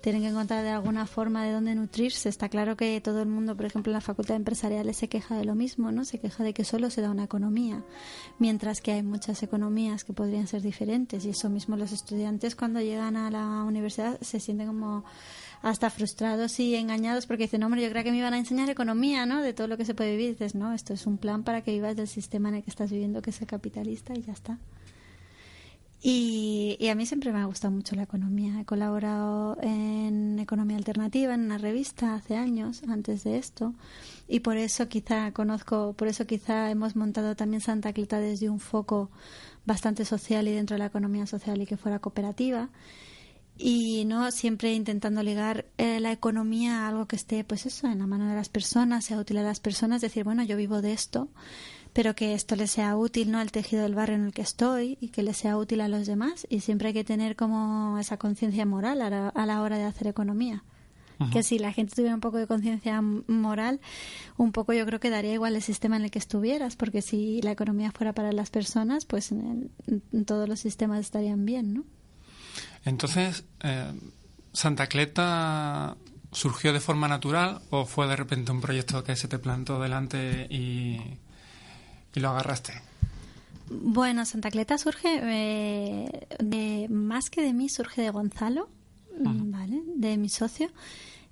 tienen 0.00 0.22
que 0.22 0.28
encontrar 0.28 0.62
de 0.62 0.70
alguna 0.70 1.06
forma 1.06 1.44
de 1.44 1.52
dónde 1.52 1.74
nutrirse. 1.74 2.28
Está 2.28 2.48
claro 2.48 2.76
que 2.76 3.00
todo 3.00 3.20
el 3.20 3.28
mundo, 3.28 3.56
por 3.56 3.66
ejemplo, 3.66 3.90
en 3.90 3.94
la 3.94 4.00
facultad 4.00 4.34
de 4.34 4.38
empresariales 4.38 4.96
se 4.96 5.08
queja 5.08 5.36
de 5.36 5.44
lo 5.44 5.54
mismo, 5.54 5.90
¿no? 5.90 6.04
Se 6.04 6.18
queja 6.20 6.44
de 6.44 6.54
que 6.54 6.64
solo 6.64 6.90
se 6.90 7.00
da 7.00 7.10
una 7.10 7.24
economía, 7.24 7.82
mientras 8.38 8.80
que 8.80 8.92
hay 8.92 9.02
muchas 9.02 9.42
economías 9.42 10.04
que 10.04 10.12
podrían 10.12 10.46
ser 10.46 10.62
diferentes. 10.62 11.24
Y 11.24 11.30
eso 11.30 11.50
mismo 11.50 11.76
los 11.76 11.92
estudiantes 11.92 12.54
cuando 12.54 12.80
llegan 12.80 13.16
a 13.16 13.30
la 13.30 13.64
universidad 13.64 14.20
se 14.20 14.40
sienten 14.40 14.68
como 14.68 15.04
hasta 15.62 15.90
frustrados 15.90 16.58
y 16.60 16.74
engañados 16.74 17.26
porque 17.26 17.44
dicen, 17.44 17.62
hombre, 17.62 17.82
yo 17.82 17.90
creo 17.90 18.04
que 18.04 18.10
me 18.10 18.18
iban 18.18 18.34
a 18.34 18.38
enseñar 18.38 18.70
economía, 18.70 19.26
¿no? 19.26 19.42
De 19.42 19.52
todo 19.52 19.66
lo 19.66 19.76
que 19.76 19.84
se 19.84 19.94
puede 19.94 20.12
vivir. 20.12 20.30
dices, 20.30 20.54
no, 20.54 20.72
esto 20.72 20.94
es 20.94 21.06
un 21.06 21.18
plan 21.18 21.42
para 21.42 21.62
que 21.62 21.72
vivas 21.72 21.96
del 21.96 22.08
sistema 22.08 22.48
en 22.48 22.56
el 22.56 22.62
que 22.62 22.70
estás 22.70 22.90
viviendo, 22.90 23.22
que 23.22 23.30
es 23.30 23.40
el 23.40 23.46
capitalista, 23.46 24.14
y 24.14 24.22
ya 24.22 24.32
está. 24.32 24.58
Y, 26.00 26.76
y, 26.78 26.88
a 26.90 26.94
mí 26.94 27.06
siempre 27.06 27.32
me 27.32 27.40
ha 27.40 27.44
gustado 27.46 27.72
mucho 27.74 27.96
la 27.96 28.04
economía. 28.04 28.60
He 28.60 28.64
colaborado 28.64 29.58
en 29.60 30.38
Economía 30.38 30.76
Alternativa, 30.76 31.34
en 31.34 31.40
una 31.40 31.58
revista 31.58 32.14
hace 32.14 32.36
años, 32.36 32.82
antes 32.88 33.24
de 33.24 33.36
esto, 33.36 33.74
y 34.28 34.40
por 34.40 34.56
eso 34.56 34.88
quizá 34.88 35.32
conozco, 35.32 35.94
por 35.94 36.06
eso 36.06 36.24
quizá 36.24 36.70
hemos 36.70 36.94
montado 36.94 37.34
también 37.34 37.60
Santa 37.60 37.92
Cleta 37.92 38.20
desde 38.20 38.48
un 38.48 38.60
foco 38.60 39.10
bastante 39.66 40.04
social 40.04 40.46
y 40.46 40.52
dentro 40.52 40.74
de 40.74 40.78
la 40.78 40.86
economía 40.86 41.26
social 41.26 41.60
y 41.60 41.66
que 41.66 41.76
fuera 41.76 41.98
cooperativa 41.98 42.68
y 43.58 44.04
no 44.06 44.30
siempre 44.30 44.72
intentando 44.72 45.22
ligar 45.22 45.66
eh, 45.78 45.98
la 45.98 46.12
economía 46.12 46.84
a 46.84 46.88
algo 46.88 47.06
que 47.06 47.16
esté 47.16 47.42
pues 47.42 47.66
eso 47.66 47.88
en 47.88 47.98
la 47.98 48.06
mano 48.06 48.28
de 48.28 48.36
las 48.36 48.48
personas 48.48 49.04
sea 49.04 49.18
útil 49.18 49.38
a 49.38 49.42
las 49.42 49.58
personas 49.58 50.00
decir 50.00 50.22
bueno 50.22 50.44
yo 50.44 50.56
vivo 50.56 50.80
de 50.80 50.92
esto 50.92 51.28
pero 51.92 52.14
que 52.14 52.34
esto 52.34 52.54
le 52.54 52.68
sea 52.68 52.96
útil 52.96 53.32
no 53.32 53.38
al 53.38 53.50
tejido 53.50 53.82
del 53.82 53.96
barrio 53.96 54.14
en 54.14 54.26
el 54.26 54.32
que 54.32 54.42
estoy 54.42 54.96
y 55.00 55.08
que 55.08 55.24
le 55.24 55.34
sea 55.34 55.58
útil 55.58 55.80
a 55.80 55.88
los 55.88 56.06
demás 56.06 56.46
y 56.48 56.60
siempre 56.60 56.88
hay 56.88 56.94
que 56.94 57.02
tener 57.02 57.34
como 57.34 57.98
esa 57.98 58.18
conciencia 58.18 58.64
moral 58.64 59.02
a 59.02 59.46
la, 59.46 59.62
hora 59.62 59.78
de 59.78 59.84
hacer 59.84 60.06
economía. 60.06 60.62
Que 61.32 61.42
si 61.42 61.58
la 61.58 61.72
gente 61.72 61.96
tuviera 61.96 62.14
un 62.14 62.20
poco 62.20 62.36
de 62.36 62.46
conciencia 62.46 63.02
moral, 63.02 63.80
un 64.36 64.52
poco 64.52 64.72
yo 64.72 64.86
creo 64.86 65.00
que 65.00 65.10
daría 65.10 65.34
igual 65.34 65.56
el 65.56 65.62
sistema 65.62 65.96
en 65.96 66.04
el 66.04 66.12
que 66.12 66.20
estuvieras, 66.20 66.76
porque 66.76 67.02
si 67.02 67.42
la 67.42 67.50
economía 67.50 67.90
fuera 67.90 68.12
para 68.12 68.30
las 68.30 68.50
personas, 68.50 69.04
pues 69.04 69.32
en 69.32 69.68
todos 70.24 70.48
los 70.48 70.60
sistemas 70.60 71.00
estarían 71.00 71.44
bien, 71.44 71.74
¿no? 71.74 71.84
Entonces, 72.88 73.44
eh, 73.62 73.92
¿Santa 74.52 74.86
Cleta 74.86 75.96
surgió 76.32 76.72
de 76.72 76.80
forma 76.80 77.08
natural 77.08 77.60
o 77.70 77.84
fue 77.84 78.06
de 78.06 78.16
repente 78.16 78.50
un 78.52 78.60
proyecto 78.60 79.04
que 79.04 79.16
se 79.16 79.28
te 79.28 79.38
plantó 79.38 79.80
delante 79.80 80.46
y, 80.50 81.00
lo 82.14 82.30
agarraste? 82.30 82.72
Bueno, 83.70 84.24
Santa 84.24 84.50
Cleta 84.50 84.76
surge 84.78 85.20
eh, 85.22 86.26
de, 86.40 86.88
más 86.88 87.30
que 87.30 87.42
de 87.42 87.52
mí, 87.52 87.68
surge 87.68 88.02
de 88.02 88.10
Gonzalo, 88.10 88.68
¿vale? 89.20 89.82
De 89.94 90.16
mi 90.16 90.28
socio, 90.28 90.68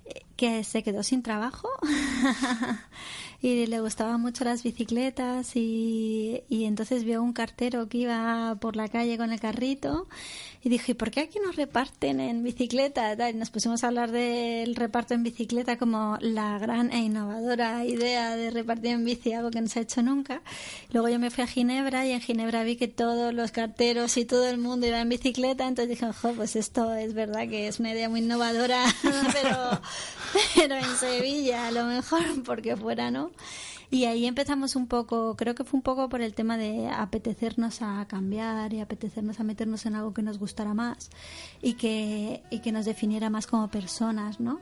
eh, 0.05 0.21
que 0.37 0.63
se 0.63 0.83
quedó 0.83 1.03
sin 1.03 1.23
trabajo 1.23 1.67
y 3.41 3.67
le 3.67 3.79
gustaban 3.81 4.19
mucho 4.21 4.43
las 4.43 4.63
bicicletas 4.63 5.55
y, 5.55 6.43
y 6.49 6.65
entonces 6.65 7.03
vio 7.03 7.21
un 7.21 7.33
cartero 7.33 7.87
que 7.87 7.99
iba 7.99 8.55
por 8.59 8.75
la 8.75 8.87
calle 8.87 9.17
con 9.17 9.31
el 9.31 9.39
carrito 9.39 10.07
y 10.63 10.69
dije, 10.69 10.95
¿por 10.95 11.11
qué 11.11 11.21
aquí 11.21 11.39
nos 11.39 11.55
reparten 11.55 12.19
en 12.19 12.43
bicicleta? 12.43 13.29
Y 13.29 13.33
nos 13.33 13.51
pusimos 13.51 13.83
a 13.83 13.87
hablar 13.87 14.11
del 14.11 14.75
reparto 14.75 15.13
en 15.13 15.23
bicicleta 15.23 15.77
como 15.77 16.17
la 16.19 16.57
gran 16.59 16.91
e 16.91 16.99
innovadora 16.99 17.85
idea 17.85 18.35
de 18.35 18.49
repartir 18.49 18.91
en 18.91 19.05
bici, 19.05 19.33
algo 19.33 19.51
que 19.51 19.61
no 19.61 19.67
se 19.67 19.79
ha 19.79 19.81
hecho 19.83 20.01
nunca. 20.01 20.41
Luego 20.91 21.09
yo 21.09 21.19
me 21.19 21.31
fui 21.31 21.43
a 21.43 21.47
Ginebra 21.47 22.05
y 22.05 22.11
en 22.11 22.21
Ginebra 22.21 22.63
vi 22.63 22.75
que 22.75 22.87
todos 22.89 23.33
los 23.33 23.51
carteros 23.51 24.17
y 24.17 24.25
todo 24.25 24.45
el 24.47 24.57
mundo 24.57 24.87
iba 24.87 24.99
en 24.99 25.09
bicicleta, 25.09 25.67
entonces 25.67 25.89
dije, 25.89 26.05
ojo, 26.05 26.33
pues 26.33 26.55
esto 26.55 26.93
es 26.95 27.13
verdad 27.13 27.47
que 27.47 27.67
es 27.67 27.79
una 27.79 27.91
idea 27.91 28.09
muy 28.09 28.19
innovadora, 28.19 28.83
pero, 29.33 29.81
pero 30.55 30.75
en 30.75 30.97
Sevilla 30.97 31.67
a 31.67 31.71
lo 31.71 31.85
mejor 31.85 32.23
porque 32.43 32.75
fuera, 32.75 33.09
¿no? 33.11 33.26
Y 33.89 34.05
ahí 34.05 34.25
empezamos 34.25 34.75
un 34.75 34.87
poco, 34.87 35.35
creo 35.37 35.55
que 35.55 35.63
fue 35.63 35.77
un 35.77 35.81
poco 35.81 36.09
por 36.09 36.21
el 36.21 36.33
tema 36.33 36.57
de 36.57 36.89
apetecernos 36.89 37.81
a 37.81 38.05
cambiar 38.07 38.73
y 38.73 38.81
apetecernos 38.81 39.39
a 39.39 39.43
meternos 39.43 39.85
en 39.85 39.95
algo 39.95 40.13
que 40.13 40.21
nos 40.21 40.39
gustara 40.39 40.73
más 40.73 41.09
y 41.61 41.73
que, 41.73 42.43
y 42.49 42.59
que 42.59 42.71
nos 42.71 42.85
definiera 42.85 43.29
más 43.29 43.47
como 43.47 43.69
personas, 43.69 44.39
¿no? 44.39 44.59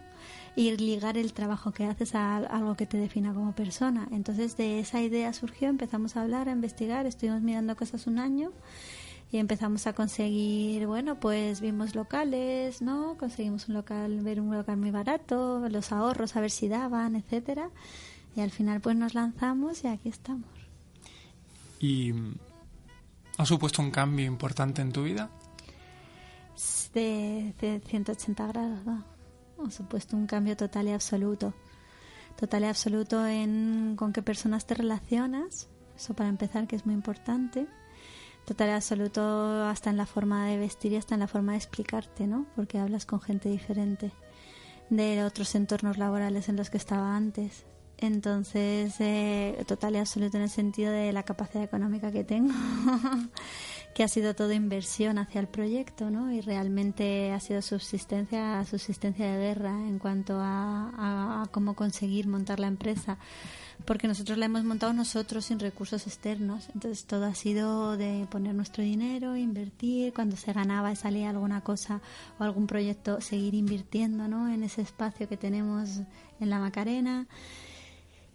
y 0.56 0.76
ligar 0.78 1.18
el 1.18 1.34
trabajo 1.34 1.72
que 1.72 1.86
haces 1.86 2.16
a 2.16 2.38
algo 2.38 2.76
que 2.76 2.86
te 2.86 2.98
defina 2.98 3.34
como 3.34 3.54
persona. 3.54 4.08
Entonces 4.12 4.56
de 4.56 4.80
esa 4.80 5.02
idea 5.02 5.34
surgió, 5.34 5.68
empezamos 5.68 6.16
a 6.16 6.22
hablar, 6.22 6.48
a 6.48 6.54
investigar, 6.54 7.06
estuvimos 7.06 7.42
mirando 7.42 7.76
cosas 7.76 8.08
un 8.08 8.20
año 8.20 8.52
y 9.32 9.38
empezamos 9.38 9.86
a 9.88 9.94
conseguir, 9.94 10.88
bueno, 10.88 11.20
pues 11.20 11.60
vimos 11.60 11.96
locales, 11.96 12.82
¿no? 12.82 13.18
Conseguimos 13.18 13.68
un 13.68 13.74
local, 13.74 14.22
ver 14.22 14.40
un 14.40 14.56
local 14.56 14.78
muy 14.78 14.92
barato, 14.92 15.68
los 15.70 15.92
ahorros, 15.92 16.36
a 16.36 16.42
ver 16.42 16.52
si 16.52 16.70
daban, 16.70 17.16
etcétera. 17.16 17.70
Y 18.36 18.42
al 18.42 18.52
final 18.52 18.82
pues 18.82 18.96
nos 18.96 19.14
lanzamos 19.14 19.84
y 19.84 19.88
aquí 19.88 20.10
estamos. 20.10 20.50
¿Y 21.80 22.14
ha 23.38 23.46
supuesto 23.46 23.82
un 23.82 23.92
cambio 23.92 24.26
importante 24.26 24.82
en 24.82 24.92
tu 24.92 25.04
vida? 25.04 25.30
De, 26.94 27.82
180 27.86 28.48
grados, 28.48 28.86
¿no? 28.86 29.04
Ha 29.66 29.72
supuesto 29.72 30.16
un 30.16 30.28
cambio 30.28 30.56
total 30.56 30.88
y 30.88 30.92
absoluto. 30.92 31.54
Total 32.38 32.64
y 32.64 32.66
absoluto 32.66 33.26
en 33.26 33.96
con 33.98 34.14
qué 34.14 34.22
personas 34.22 34.66
te 34.66 34.76
relacionas, 34.76 35.70
eso 35.96 36.14
para 36.14 36.30
empezar 36.30 36.68
que 36.68 36.76
es 36.76 36.86
muy 36.86 36.96
importante. 36.96 37.68
Total 38.46 38.70
y 38.70 38.72
absoluto 38.74 39.66
hasta 39.66 39.90
en 39.90 39.98
la 39.98 40.06
forma 40.06 40.46
de 40.48 40.58
vestir 40.58 40.94
y 40.94 40.98
hasta 40.98 41.16
en 41.16 41.22
la 41.22 41.28
forma 41.28 41.54
de 41.54 41.58
explicarte, 41.58 42.28
¿no? 42.28 42.46
Porque 42.56 42.80
hablas 42.80 43.06
con 43.06 43.20
gente 43.20 43.50
diferente 43.50 44.12
de 44.90 45.24
otros 45.24 45.56
entornos 45.56 45.98
laborales 45.98 46.48
en 46.48 46.58
los 46.58 46.70
que 46.70 46.78
estaba 46.78 47.16
antes 47.16 47.66
Entonces, 47.98 48.96
eh, 49.00 49.64
total 49.68 49.96
y 49.96 50.00
absoluto 50.00 50.38
en 50.38 50.44
el 50.44 50.50
sentido 50.50 50.92
de 50.92 51.14
la 51.14 51.24
capacidad 51.24 51.64
económica 51.64 52.12
que 52.12 52.24
tengo, 52.24 52.54
que 53.96 54.04
ha 54.04 54.08
sido 54.08 54.36
toda 54.36 54.54
inversión 54.54 55.18
hacia 55.18 55.40
el 55.40 55.48
proyecto, 55.48 56.10
¿no? 56.10 56.32
Y 56.32 56.42
realmente 56.42 57.32
ha 57.32 57.40
sido 57.40 57.62
subsistencia, 57.62 58.64
subsistencia 58.66 59.32
de 59.32 59.38
guerra 59.38 59.72
en 59.72 60.00
cuanto 60.00 60.40
a, 60.40 61.42
a 61.42 61.46
cómo 61.52 61.76
conseguir 61.76 62.28
montar 62.28 62.60
la 62.60 62.68
empresa 62.68 63.18
porque 63.84 64.08
nosotros 64.08 64.38
la 64.38 64.46
hemos 64.46 64.64
montado 64.64 64.94
nosotros 64.94 65.46
sin 65.46 65.60
recursos 65.60 66.08
externos. 66.08 66.70
Entonces 66.74 67.06
todo 67.06 67.26
ha 67.26 67.36
sido 67.36 67.98
de 67.98 68.28
poner 68.30 68.56
nuestro 68.56 68.84
dinero, 68.84 69.36
invertir, 69.36 70.14
cuando 70.14 70.38
se 70.38 70.54
ganaba 70.54 70.92
y 70.92 70.96
salía 70.96 71.30
alguna 71.30 71.62
cosa 71.62 72.02
o 72.40 72.44
algún 72.44 72.68
proyecto, 72.68 73.22
seguir 73.22 73.54
invirtiendo 73.54 74.28
¿no? 74.28 74.50
en 74.50 74.64
ese 74.64 74.82
espacio 74.82 75.28
que 75.28 75.38
tenemos 75.38 76.02
en 76.40 76.50
la 76.50 76.60
Macarena. 76.60 77.28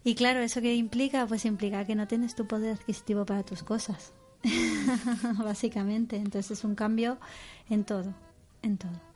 Y 0.05 0.15
claro, 0.15 0.41
¿eso 0.41 0.61
qué 0.61 0.75
implica? 0.75 1.27
Pues 1.27 1.45
implica 1.45 1.85
que 1.85 1.95
no 1.95 2.09
tienes 2.09 2.35
tu 2.35 2.47
poder 2.47 2.75
adquisitivo 2.75 3.27
para 3.27 3.43
tus 3.43 3.63
cosas, 3.63 4.13
básicamente. 5.39 6.17
Entonces 6.17 6.59
es 6.59 6.65
un 6.65 6.75
cambio 6.75 7.19
en 7.69 7.85
todo, 7.85 8.15
en 8.63 8.79
todo. 8.79 9.11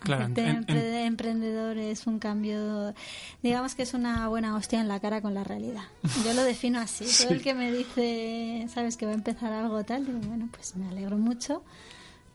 Claro, 0.00 0.26
emprendedor 0.26 1.76
es 1.76 2.06
un 2.06 2.20
cambio, 2.20 2.94
digamos 3.42 3.74
que 3.74 3.82
es 3.82 3.94
una 3.94 4.28
buena 4.28 4.54
hostia 4.54 4.80
en 4.80 4.86
la 4.86 5.00
cara 5.00 5.20
con 5.20 5.34
la 5.34 5.42
realidad. 5.42 5.82
Yo 6.24 6.34
lo 6.34 6.44
defino 6.44 6.78
así. 6.78 7.04
Todo 7.22 7.34
el 7.34 7.42
que 7.42 7.54
me 7.54 7.72
dice, 7.72 8.66
sabes 8.72 8.96
que 8.96 9.06
va 9.06 9.12
a 9.12 9.16
empezar 9.16 9.52
algo 9.52 9.82
tal, 9.84 10.06
digo, 10.06 10.20
bueno, 10.20 10.48
pues 10.52 10.76
me 10.76 10.88
alegro 10.88 11.18
mucho. 11.18 11.64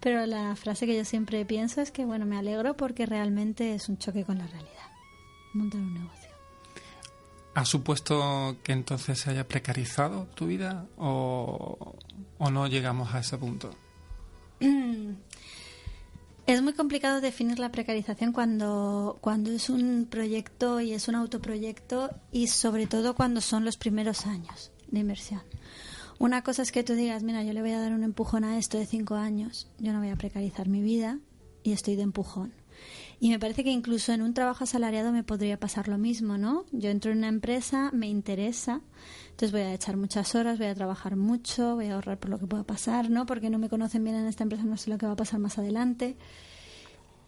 Pero 0.02 0.26
la 0.26 0.54
frase 0.58 0.86
que 0.86 0.98
yo 0.98 1.06
siempre 1.06 1.46
pienso 1.46 1.80
es 1.80 1.90
que, 1.90 2.04
bueno, 2.04 2.26
me 2.26 2.38
alegro 2.38 2.76
porque 2.76 3.06
realmente 3.06 3.74
es 3.74 3.88
un 3.88 3.98
choque 3.98 4.26
con 4.26 4.38
la 4.38 4.48
realidad. 4.48 4.92
Montar 5.54 5.80
un 5.80 5.94
negocio. 5.94 6.23
¿Ha 7.56 7.66
supuesto 7.66 8.58
que 8.64 8.72
entonces 8.72 9.20
se 9.20 9.30
haya 9.30 9.48
precarizado 9.48 10.26
tu 10.34 10.48
vida 10.48 10.88
o, 10.98 11.96
o 12.40 12.50
no 12.50 12.68
llegamos 12.68 13.14
a 13.14 13.20
ese 13.20 13.38
punto? 13.38 13.70
Es 16.46 16.62
muy 16.62 16.74
complicado 16.74 17.22
definir 17.22 17.58
la 17.58 17.72
precarización 17.72 18.34
cuando, 18.34 19.18
cuando 19.22 19.50
es 19.50 19.70
un 19.70 20.08
proyecto 20.10 20.82
y 20.82 20.92
es 20.92 21.08
un 21.08 21.16
autoproyecto 21.16 22.10
y 22.34 22.48
sobre 22.48 22.86
todo 22.86 23.16
cuando 23.16 23.40
son 23.40 23.64
los 23.64 23.78
primeros 23.78 24.26
años 24.26 24.74
de 24.92 25.00
inversión. 25.00 25.42
Una 26.20 26.44
cosa 26.44 26.62
es 26.62 26.74
que 26.74 26.84
tú 26.84 26.96
digas, 26.96 27.24
mira, 27.24 27.44
yo 27.44 27.54
le 27.54 27.62
voy 27.62 27.72
a 27.72 27.80
dar 27.80 27.94
un 27.94 28.04
empujón 28.04 28.44
a 28.44 28.58
esto 28.58 28.78
de 28.78 28.86
cinco 28.86 29.16
años, 29.16 29.70
yo 29.80 29.94
no 29.94 30.00
voy 30.00 30.10
a 30.10 30.18
precarizar 30.18 30.68
mi 30.68 30.82
vida 30.82 31.18
y 31.64 31.72
estoy 31.72 31.96
de 31.96 32.04
empujón. 32.04 32.54
Y 33.20 33.30
me 33.30 33.40
parece 33.40 33.64
que 33.64 33.72
incluso 33.72 34.12
en 34.12 34.22
un 34.22 34.34
trabajo 34.34 34.64
asalariado 34.64 35.12
me 35.12 35.24
podría 35.24 35.60
pasar 35.60 35.88
lo 35.88 35.98
mismo, 35.98 36.38
¿no? 36.38 36.66
Yo 36.72 36.90
entro 36.90 37.12
en 37.12 37.20
una 37.20 37.30
empresa, 37.30 37.90
me 37.94 38.08
interesa, 38.08 38.82
entonces 39.30 39.52
voy 39.52 39.62
a 39.62 39.74
echar 39.74 39.98
muchas 39.98 40.36
horas, 40.36 40.58
voy 40.58 40.68
a 40.68 40.76
trabajar 40.76 41.16
mucho, 41.16 41.76
voy 41.76 41.88
a 41.88 41.96
ahorrar 41.96 42.20
por 42.20 42.30
lo 42.30 42.40
que 42.40 42.48
pueda 42.48 42.64
pasar, 42.64 43.10
¿no? 43.10 43.26
Porque 43.26 43.50
no 43.50 43.60
me 43.60 43.70
conocen 43.70 44.04
bien 44.04 44.16
en 44.16 44.26
esta 44.26 44.44
empresa, 44.44 44.64
no 44.64 44.78
sé 44.78 44.90
lo 44.90 44.98
que 44.98 45.06
va 45.06 45.14
a 45.14 45.18
pasar 45.18 45.40
más 45.40 45.58
adelante. 45.58 46.18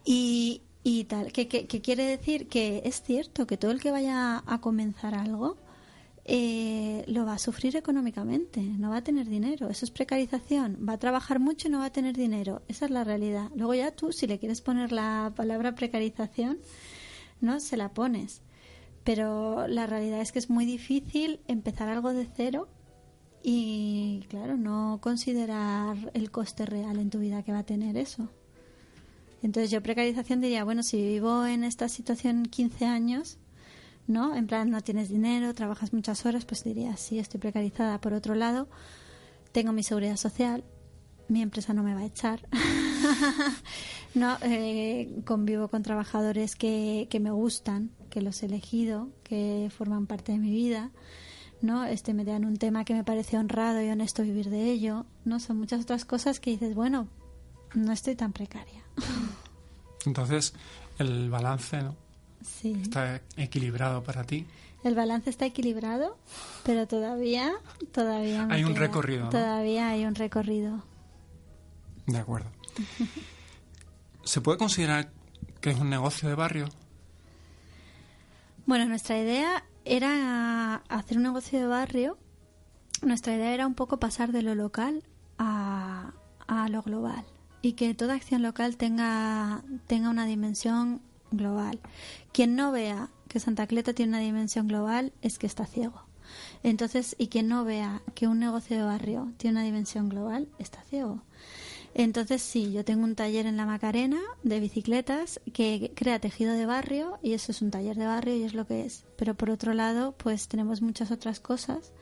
Y, 0.04 0.62
y 0.84 1.06
tal, 1.06 1.32
¿Qué 1.32 1.48
quiere 1.48 2.04
decir 2.04 2.48
que 2.48 2.82
es 2.86 3.02
cierto 3.02 3.48
que 3.48 3.58
todo 3.58 3.72
el 3.72 3.82
que 3.82 3.92
vaya 3.92 4.44
a 4.46 4.62
comenzar 4.62 5.16
algo 5.16 5.58
eh, 6.28 7.04
lo 7.08 7.24
va 7.24 7.34
a 7.34 7.40
sufrir 7.40 7.76
económicamente, 7.76 8.60
no 8.62 8.90
va 8.90 8.98
a 8.98 9.04
tener 9.04 9.30
dinero. 9.30 9.70
Eso 9.70 9.86
es 9.86 9.92
precarización. 9.92 10.80
Va 10.88 10.94
a 10.94 10.98
trabajar 10.98 11.40
mucho 11.40 11.68
y 11.68 11.72
no 11.72 11.80
va 11.80 11.86
a 11.86 11.92
tener 11.92 12.18
dinero. 12.18 12.64
Esa 12.68 12.86
es 12.86 12.92
la 12.92 13.04
realidad. 13.04 13.52
Luego 13.56 13.76
ya 13.76 13.92
tú, 13.92 14.12
si 14.12 14.26
le 14.26 14.40
quieres 14.40 14.62
poner 14.62 14.92
la 14.92 15.32
palabra 15.36 15.76
precarización, 15.76 16.58
no 17.42 17.60
se 17.60 17.78
la 17.78 17.94
pones. 17.94 18.42
Pero 19.04 19.68
la 19.68 19.86
realidad 19.86 20.20
es 20.20 20.32
que 20.32 20.40
es 20.40 20.50
muy 20.50 20.66
difícil 20.66 21.42
empezar 21.48 21.90
algo 21.90 22.12
de 22.12 22.28
cero 22.36 22.68
y, 23.44 24.26
claro, 24.28 24.58
no 24.58 24.98
considerar 25.02 25.96
el 26.16 26.32
coste 26.32 26.66
real 26.66 26.98
en 26.98 27.12
tu 27.12 27.20
vida 27.20 27.44
que 27.44 27.52
va 27.52 27.60
a 27.60 27.66
tener 27.66 27.98
eso. 27.98 28.30
Entonces 29.44 29.70
yo 29.70 29.84
precarización 29.84 30.42
diría, 30.42 30.64
bueno, 30.64 30.82
si 30.82 31.00
vivo 31.00 31.46
en 31.46 31.64
esta 31.64 31.88
situación 31.88 32.48
15 32.48 32.86
años, 32.86 33.38
¿no? 34.08 34.36
En 34.36 34.48
plan, 34.48 34.70
no 34.70 34.82
tienes 34.82 35.10
dinero, 35.10 35.54
trabajas 35.54 35.94
muchas 35.94 36.26
horas, 36.26 36.46
pues 36.46 36.64
diría, 36.64 36.96
sí, 36.98 37.20
estoy 37.20 37.40
precarizada. 37.40 38.00
Por 38.02 38.14
otro 38.14 38.36
lado, 38.36 38.68
tengo 39.52 39.72
mi 39.72 39.84
seguridad 39.84 40.18
social, 40.18 40.64
mi 41.28 41.42
empresa 41.42 41.74
no 41.74 41.84
me 41.84 41.94
va 41.94 42.02
a 42.02 42.06
echar. 42.06 42.48
no, 44.14 44.38
eh, 44.42 45.22
convivo 45.26 45.68
con 45.68 45.84
trabajadores 45.84 46.56
que, 46.56 47.08
que 47.10 47.20
me 47.20 47.32
gustan, 47.32 47.92
que 48.10 48.22
los 48.22 48.44
he 48.44 48.46
elegido, 48.46 49.10
que 49.24 49.72
forman 49.76 50.08
parte 50.08 50.32
de 50.32 50.38
mi 50.38 50.52
vida. 50.52 50.92
¿no? 51.62 51.86
Este 51.86 52.14
me 52.14 52.26
dan 52.26 52.46
un 52.46 52.58
tema 52.58 52.86
que 52.86 52.94
me 52.94 53.04
parece 53.04 53.38
honrado 53.38 53.82
y 53.82 53.90
honesto 53.90 54.24
vivir 54.24 54.50
de 54.50 54.72
ello, 54.72 55.06
¿no? 55.24 55.40
Son 55.40 55.58
muchas 55.58 55.82
otras 55.82 56.06
cosas 56.06 56.40
que 56.40 56.52
dices, 56.52 56.76
bueno, 56.76 57.08
no 57.74 57.92
estoy 57.92 58.16
tan 58.16 58.34
precaria. 58.34 58.84
Entonces, 60.06 60.54
el 61.00 61.30
balance, 61.30 61.82
¿no? 61.82 62.05
¿Está 62.82 63.22
equilibrado 63.38 64.04
para 64.04 64.24
ti? 64.24 64.46
El 64.84 64.96
balance 64.96 65.30
está 65.30 65.46
equilibrado, 65.46 66.18
pero 66.64 66.88
todavía, 66.88 67.54
todavía 67.92 68.48
hay 68.52 68.64
un 68.64 68.76
recorrido. 68.76 69.30
Todavía 69.30 69.90
hay 69.90 70.06
un 70.06 70.16
recorrido. 70.16 70.84
De 72.06 72.20
acuerdo. 72.20 72.52
¿Se 74.24 74.42
puede 74.42 74.58
considerar 74.58 75.12
que 75.60 75.72
es 75.72 75.80
un 75.80 75.90
negocio 75.90 76.30
de 76.30 76.36
barrio? 76.36 76.70
Bueno, 78.68 78.86
nuestra 78.86 79.20
idea 79.20 79.64
era 79.86 80.84
hacer 80.88 81.18
un 81.18 81.24
negocio 81.24 81.60
de 81.60 81.68
barrio. 81.68 82.18
Nuestra 83.02 83.36
idea 83.36 83.54
era 83.54 83.68
un 83.68 83.76
poco 83.76 83.98
pasar 83.98 84.32
de 84.32 84.44
lo 84.44 84.56
local 84.56 85.04
a, 85.38 86.14
a 86.48 86.70
lo 86.70 86.82
global 86.84 87.26
y 87.62 87.74
que 87.74 87.96
toda 87.96 88.14
acción 88.14 88.44
local 88.44 88.78
tenga, 88.78 89.64
tenga 89.88 90.10
una 90.10 90.26
dimensión 90.26 91.02
global. 91.38 91.80
Quien 92.32 92.56
no 92.56 92.72
vea 92.72 93.10
que 93.28 93.40
Santa 93.40 93.68
Cleta 93.68 93.94
tiene 93.94 94.12
una 94.12 94.20
dimensión 94.20 94.68
global 94.68 95.14
es 95.22 95.38
que 95.38 95.48
está 95.48 95.66
ciego. 95.66 96.06
Entonces, 96.64 97.16
y 97.20 97.28
quien 97.28 97.48
no 97.48 97.64
vea 97.64 98.02
que 98.14 98.28
un 98.28 98.40
negocio 98.40 98.78
de 98.78 98.84
barrio 98.84 99.32
tiene 99.38 99.58
una 99.58 99.66
dimensión 99.66 100.10
global, 100.10 100.48
está 100.60 100.82
ciego. 100.84 101.22
Entonces, 101.94 102.42
sí, 102.42 102.74
yo 102.74 102.84
tengo 102.84 103.06
un 103.06 103.16
taller 103.16 103.46
en 103.46 103.56
la 103.56 103.66
Macarena 103.66 104.20
de 104.44 104.60
bicicletas 104.60 105.40
que 105.54 105.94
crea 105.96 106.20
tejido 106.20 106.54
de 106.54 106.66
barrio 106.66 107.20
y 107.24 107.34
eso 107.34 107.54
es 107.54 107.62
un 107.62 107.72
taller 107.72 107.96
de 107.96 108.06
barrio 108.06 108.36
y 108.36 108.44
es 108.44 108.54
lo 108.54 108.68
que 108.68 108.86
es. 108.86 109.06
Pero 109.16 109.36
por 109.36 109.50
otro 109.50 109.74
lado, 109.74 110.14
pues 110.18 110.50
tenemos 110.50 110.82
muchas 110.82 111.12
otras 111.12 111.40
cosas 111.40 111.94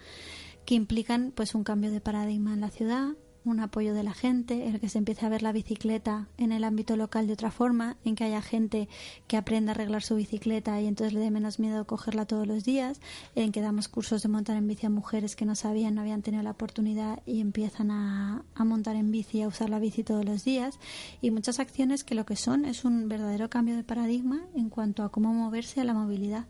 que 0.65 0.75
implican 0.75 1.31
pues 1.35 1.53
un 1.53 1.63
cambio 1.63 1.91
de 1.91 2.01
paradigma 2.01 2.53
en 2.53 2.61
la 2.61 2.71
ciudad, 2.71 3.09
un 3.45 3.59
apoyo 3.59 3.93
de 3.93 4.03
la 4.03 4.13
gente, 4.13 4.67
el 4.67 4.79
que 4.79 4.89
se 4.89 4.97
empiece 4.97 5.25
a 5.25 5.29
ver 5.29 5.41
la 5.41 5.51
bicicleta 5.51 6.27
en 6.37 6.51
el 6.51 6.63
ámbito 6.63 6.95
local 6.95 7.27
de 7.27 7.33
otra 7.33 7.51
forma, 7.51 7.97
en 8.05 8.15
que 8.15 8.23
haya 8.23 8.41
gente 8.41 8.87
que 9.27 9.37
aprenda 9.37 9.71
a 9.71 9.75
arreglar 9.75 10.03
su 10.03 10.15
bicicleta 10.15 10.79
y 10.81 10.87
entonces 10.87 11.13
le 11.13 11.19
dé 11.19 11.31
menos 11.31 11.59
miedo 11.59 11.85
cogerla 11.85 12.25
todos 12.25 12.47
los 12.47 12.63
días, 12.63 13.01
en 13.35 13.51
que 13.51 13.61
damos 13.61 13.87
cursos 13.87 14.23
de 14.23 14.29
montar 14.29 14.57
en 14.57 14.67
bici 14.67 14.85
a 14.85 14.89
mujeres 14.89 15.35
que 15.35 15.45
no 15.45 15.55
sabían, 15.55 15.95
no 15.95 16.01
habían 16.01 16.21
tenido 16.21 16.43
la 16.43 16.51
oportunidad 16.51 17.21
y 17.25 17.41
empiezan 17.41 17.91
a, 17.91 18.43
a 18.55 18.63
montar 18.63 18.95
en 18.95 19.11
bici 19.11 19.41
a 19.41 19.47
usar 19.47 19.69
la 19.69 19.79
bici 19.79 20.03
todos 20.03 20.25
los 20.25 20.43
días, 20.43 20.79
y 21.21 21.31
muchas 21.31 21.59
acciones 21.59 22.03
que 22.03 22.15
lo 22.15 22.25
que 22.25 22.35
son 22.35 22.65
es 22.65 22.85
un 22.85 23.09
verdadero 23.09 23.49
cambio 23.49 23.75
de 23.75 23.83
paradigma 23.83 24.41
en 24.55 24.69
cuanto 24.69 25.03
a 25.03 25.11
cómo 25.11 25.33
moverse 25.33 25.81
a 25.81 25.83
la 25.83 25.93
movilidad. 25.93 26.45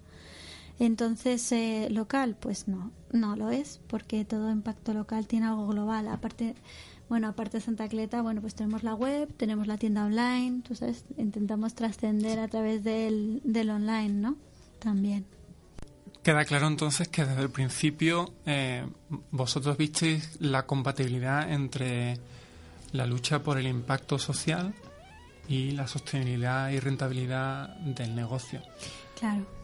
Entonces, 0.79 1.51
eh, 1.51 1.87
local, 1.91 2.35
pues 2.39 2.67
no, 2.67 2.91
no 3.11 3.35
lo 3.35 3.51
es, 3.51 3.79
porque 3.87 4.25
todo 4.25 4.51
impacto 4.51 4.93
local 4.93 5.27
tiene 5.27 5.45
algo 5.45 5.67
global. 5.67 6.07
Aparte, 6.07 6.55
bueno, 7.09 7.27
aparte 7.27 7.57
de 7.57 7.61
Santa 7.61 7.87
Cleta, 7.87 8.21
bueno, 8.21 8.41
pues 8.41 8.55
tenemos 8.55 8.83
la 8.83 8.95
web, 8.95 9.31
tenemos 9.37 9.67
la 9.67 9.77
tienda 9.77 10.05
online, 10.05 10.61
tú 10.61 10.75
sabes, 10.75 11.05
intentamos 11.17 11.75
trascender 11.75 12.39
a 12.39 12.47
través 12.47 12.83
del, 12.83 13.41
del 13.43 13.69
online, 13.69 14.09
¿no? 14.09 14.35
También. 14.79 15.25
Queda 16.23 16.45
claro 16.45 16.67
entonces 16.67 17.09
que 17.09 17.25
desde 17.25 17.41
el 17.41 17.49
principio 17.49 18.33
eh, 18.45 18.87
vosotros 19.31 19.77
visteis 19.77 20.39
la 20.39 20.65
compatibilidad 20.65 21.51
entre 21.51 22.17
la 22.93 23.05
lucha 23.05 23.43
por 23.43 23.57
el 23.57 23.67
impacto 23.67 24.17
social 24.17 24.73
y 25.49 25.71
la 25.71 25.85
sostenibilidad 25.87 26.69
y 26.69 26.79
rentabilidad 26.79 27.75
del 27.79 28.15
negocio. 28.15 28.61
Claro. 29.19 29.62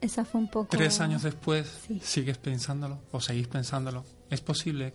Esa 0.00 0.24
fue 0.24 0.40
un 0.40 0.48
poco... 0.48 0.68
Tres 0.68 1.00
años 1.00 1.22
después, 1.22 1.68
¿sigues 2.02 2.38
pensándolo 2.38 3.00
o 3.12 3.20
seguís 3.20 3.48
pensándolo? 3.48 4.04
¿Es 4.30 4.40
posible? 4.40 4.94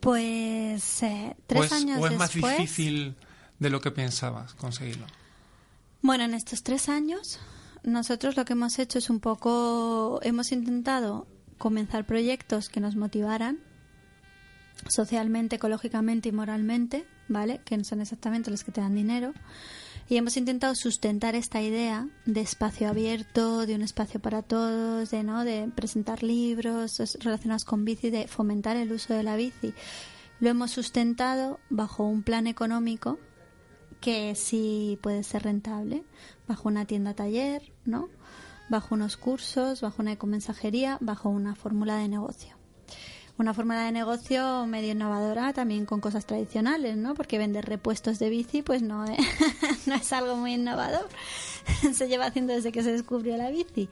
Pues 0.00 1.02
eh, 1.02 1.36
tres 1.46 1.72
años 1.72 2.00
después... 2.00 2.10
¿O 2.10 2.12
es 2.12 2.18
más 2.18 2.34
difícil 2.34 3.16
de 3.58 3.70
lo 3.70 3.80
que 3.80 3.90
pensabas 3.90 4.54
conseguirlo? 4.54 5.06
Bueno, 6.02 6.24
en 6.24 6.34
estos 6.34 6.62
tres 6.62 6.88
años 6.88 7.38
nosotros 7.82 8.36
lo 8.36 8.44
que 8.44 8.52
hemos 8.52 8.78
hecho 8.78 8.98
es 8.98 9.08
un 9.08 9.20
poco... 9.20 10.20
Hemos 10.22 10.52
intentado 10.52 11.26
comenzar 11.58 12.04
proyectos 12.06 12.68
que 12.68 12.80
nos 12.80 12.96
motivaran 12.96 13.60
socialmente, 14.88 15.56
ecológicamente 15.56 16.28
y 16.28 16.32
moralmente, 16.32 17.06
¿vale? 17.28 17.60
Que 17.64 17.76
no 17.76 17.84
son 17.84 18.00
exactamente 18.00 18.50
los 18.50 18.64
que 18.64 18.72
te 18.72 18.80
dan 18.80 18.94
dinero. 18.94 19.32
Y 20.08 20.16
hemos 20.16 20.36
intentado 20.36 20.74
sustentar 20.74 21.34
esta 21.34 21.62
idea 21.62 22.08
de 22.26 22.40
espacio 22.40 22.88
abierto, 22.88 23.66
de 23.66 23.74
un 23.74 23.82
espacio 23.82 24.20
para 24.20 24.42
todos, 24.42 25.10
de 25.10 25.22
no, 25.22 25.44
de 25.44 25.70
presentar 25.74 26.22
libros 26.22 27.16
relacionados 27.20 27.64
con 27.64 27.84
bici, 27.84 28.10
de 28.10 28.28
fomentar 28.28 28.76
el 28.76 28.92
uso 28.92 29.14
de 29.14 29.22
la 29.22 29.36
bici. 29.36 29.72
Lo 30.40 30.50
hemos 30.50 30.72
sustentado 30.72 31.60
bajo 31.70 32.04
un 32.04 32.22
plan 32.22 32.46
económico 32.46 33.18
que 34.00 34.34
sí 34.34 34.98
puede 35.00 35.22
ser 35.22 35.44
rentable, 35.44 36.02
bajo 36.48 36.68
una 36.68 36.84
tienda 36.84 37.14
taller, 37.14 37.72
¿no? 37.84 38.08
Bajo 38.68 38.94
unos 38.94 39.16
cursos, 39.16 39.80
bajo 39.80 40.02
una 40.02 40.12
ecomensajería, 40.12 40.98
bajo 41.00 41.28
una 41.28 41.54
fórmula 41.54 41.96
de 41.96 42.08
negocio 42.08 42.56
una 43.38 43.54
fórmula 43.54 43.84
de 43.84 43.92
negocio 43.92 44.66
medio 44.66 44.92
innovadora 44.92 45.52
también 45.52 45.86
con 45.86 46.00
cosas 46.00 46.26
tradicionales, 46.26 46.96
¿no? 46.96 47.14
Porque 47.14 47.38
vender 47.38 47.64
repuestos 47.64 48.18
de 48.18 48.28
bici 48.28 48.62
pues 48.62 48.82
no, 48.82 49.04
no 49.86 49.94
es 49.94 50.12
algo 50.12 50.36
muy 50.36 50.54
innovador. 50.54 51.08
se 51.94 52.08
lleva 52.08 52.26
haciendo 52.26 52.52
desde 52.52 52.72
que 52.72 52.82
se 52.82 52.92
descubrió 52.92 53.36
la 53.36 53.50
bici. 53.50 53.88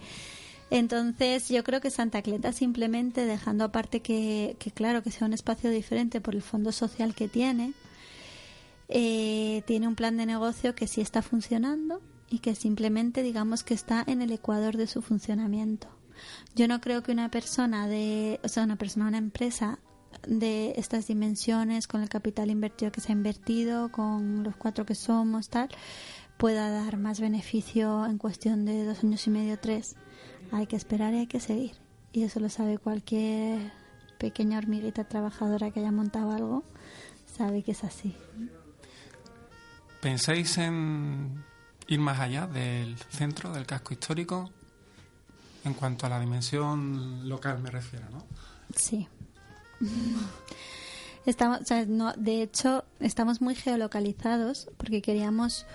Entonces 0.71 1.49
yo 1.49 1.65
creo 1.65 1.81
que 1.81 1.91
Santa 1.91 2.23
Cleta 2.23 2.53
simplemente 2.53 3.27
dejando 3.27 3.65
aparte 3.65 4.01
que, 4.01 4.57
que 4.59 4.71
claro 4.71 5.03
que 5.03 5.11
sea 5.11 5.27
un 5.27 5.33
espacio 5.33 5.71
diferente 5.71 6.21
por 6.21 6.35
el 6.35 6.43
fondo 6.43 6.71
social 6.71 7.15
que 7.15 7.29
tiene, 7.29 7.73
eh, 8.89 9.63
tiene 9.67 9.89
un 9.89 9.97
plan 9.97 10.17
de 10.17 10.27
negocio 10.27 10.75
que 10.75 10.87
sí 10.87 11.01
está 11.01 11.23
funcionando 11.23 12.01
y 12.29 12.39
que 12.39 12.55
simplemente 12.55 13.23
digamos 13.23 13.65
que 13.65 13.75
está 13.75 14.05
en 14.07 14.23
el 14.23 14.31
ecuador 14.31 14.77
de 14.77 14.87
su 14.87 15.03
funcionamiento. 15.03 15.89
Yo 16.55 16.69
no 16.69 16.81
creo 16.81 17.03
que 17.03 17.13
una 17.13 17.31
persona 17.31 17.89
de, 17.89 18.41
o 18.43 18.49
sea, 18.49 18.65
una 18.65 18.77
persona, 18.77 19.09
una 19.09 19.19
empresa 19.19 19.79
de 20.27 20.75
estas 20.77 21.07
dimensiones, 21.07 21.87
con 21.87 22.03
el 22.03 22.09
capital 22.09 22.51
invertido 22.51 22.93
que 22.93 23.01
se 23.01 23.13
ha 23.13 23.15
invertido, 23.15 23.91
con 23.91 24.43
los 24.43 24.57
cuatro 24.57 24.85
que 24.85 24.95
somos, 24.95 25.49
tal, 25.49 25.69
pueda 26.37 26.71
dar 26.71 26.97
más 26.97 27.21
beneficio 27.21 28.07
en 28.07 28.19
cuestión 28.19 28.65
de 28.65 28.85
dos 28.85 29.05
años 29.05 29.27
y 29.27 29.31
medio, 29.31 29.59
tres. 29.59 29.97
Hay 30.53 30.67
que 30.67 30.77
esperar 30.77 31.15
y 31.15 31.19
hay 31.19 31.27
que 31.27 31.41
seguir. 31.41 31.73
Y 32.13 32.25
eso 32.25 32.41
lo 32.41 32.49
sabe 32.49 32.79
cualquier 32.79 33.73
pequeña 34.19 34.59
hormiguita 34.59 35.05
trabajadora 35.05 35.71
que 35.71 35.81
haya 35.81 35.93
montado 35.93 36.33
algo, 36.33 36.65
sabe 37.27 37.63
que 37.63 37.73
es 37.73 37.85
así. 37.85 38.15
¿Pensáis 40.01 40.59
en 40.59 41.45
ir 41.89 42.01
más 42.01 42.21
allá 42.21 42.47
del 42.47 42.97
centro, 43.11 43.53
del 43.53 43.67
casco 43.67 43.93
histórico? 43.93 44.51
En 45.65 45.75
cuanto 45.75 46.07
a 46.07 46.09
la 46.09 46.21
dimensión 46.21 47.29
local 47.29 47.61
me 47.61 47.71
refiero, 47.71 48.07
¿no? 48.11 48.25
Sí. 48.75 49.09
Estamos, 51.27 51.61
no, 51.87 52.15
de 52.15 52.43
hecho, 52.43 52.85
estamos 52.99 53.43
muy 53.43 53.55
geolocalizados 53.55 54.69
porque 54.79 55.03
queríamos 55.03 55.67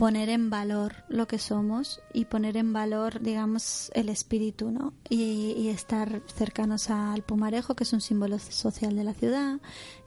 poner 0.00 0.30
en 0.30 0.48
valor 0.48 0.94
lo 1.08 1.28
que 1.28 1.38
somos 1.38 2.00
y 2.14 2.24
poner 2.24 2.56
en 2.56 2.72
valor, 2.72 3.20
digamos, 3.20 3.90
el 3.94 4.08
espíritu, 4.08 4.70
¿no? 4.70 4.94
Y, 5.10 5.68
estar 5.68 6.22
cercanos 6.34 6.88
al 6.88 7.22
Pumarejo, 7.22 7.74
que 7.74 7.84
es 7.84 7.92
un 7.92 8.00
símbolo 8.00 8.38
social 8.38 8.96
de 8.96 9.04
la 9.04 9.12
ciudad, 9.12 9.58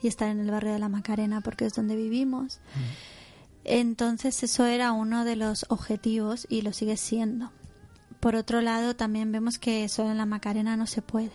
y 0.01 0.07
estar 0.07 0.29
en 0.29 0.39
el 0.39 0.49
barrio 0.49 0.73
de 0.73 0.79
la 0.79 0.89
Macarena 0.89 1.41
porque 1.41 1.65
es 1.65 1.75
donde 1.75 1.95
vivimos. 1.95 2.59
Mm. 2.73 3.65
Entonces, 3.65 4.41
eso 4.41 4.65
era 4.65 4.93
uno 4.93 5.25
de 5.25 5.35
los 5.35 5.67
objetivos 5.69 6.47
y 6.49 6.63
lo 6.63 6.73
sigue 6.73 6.97
siendo. 6.97 7.51
Por 8.23 8.37
otro 8.37 8.61
lado, 8.61 8.95
también 8.95 9.33
vemos 9.33 9.59
que 9.59 9.89
solo 9.89 10.11
en 10.11 10.17
la 10.17 10.25
Macarena 10.25 10.77
no 10.77 10.87
se 10.87 11.01
puede, 11.01 11.33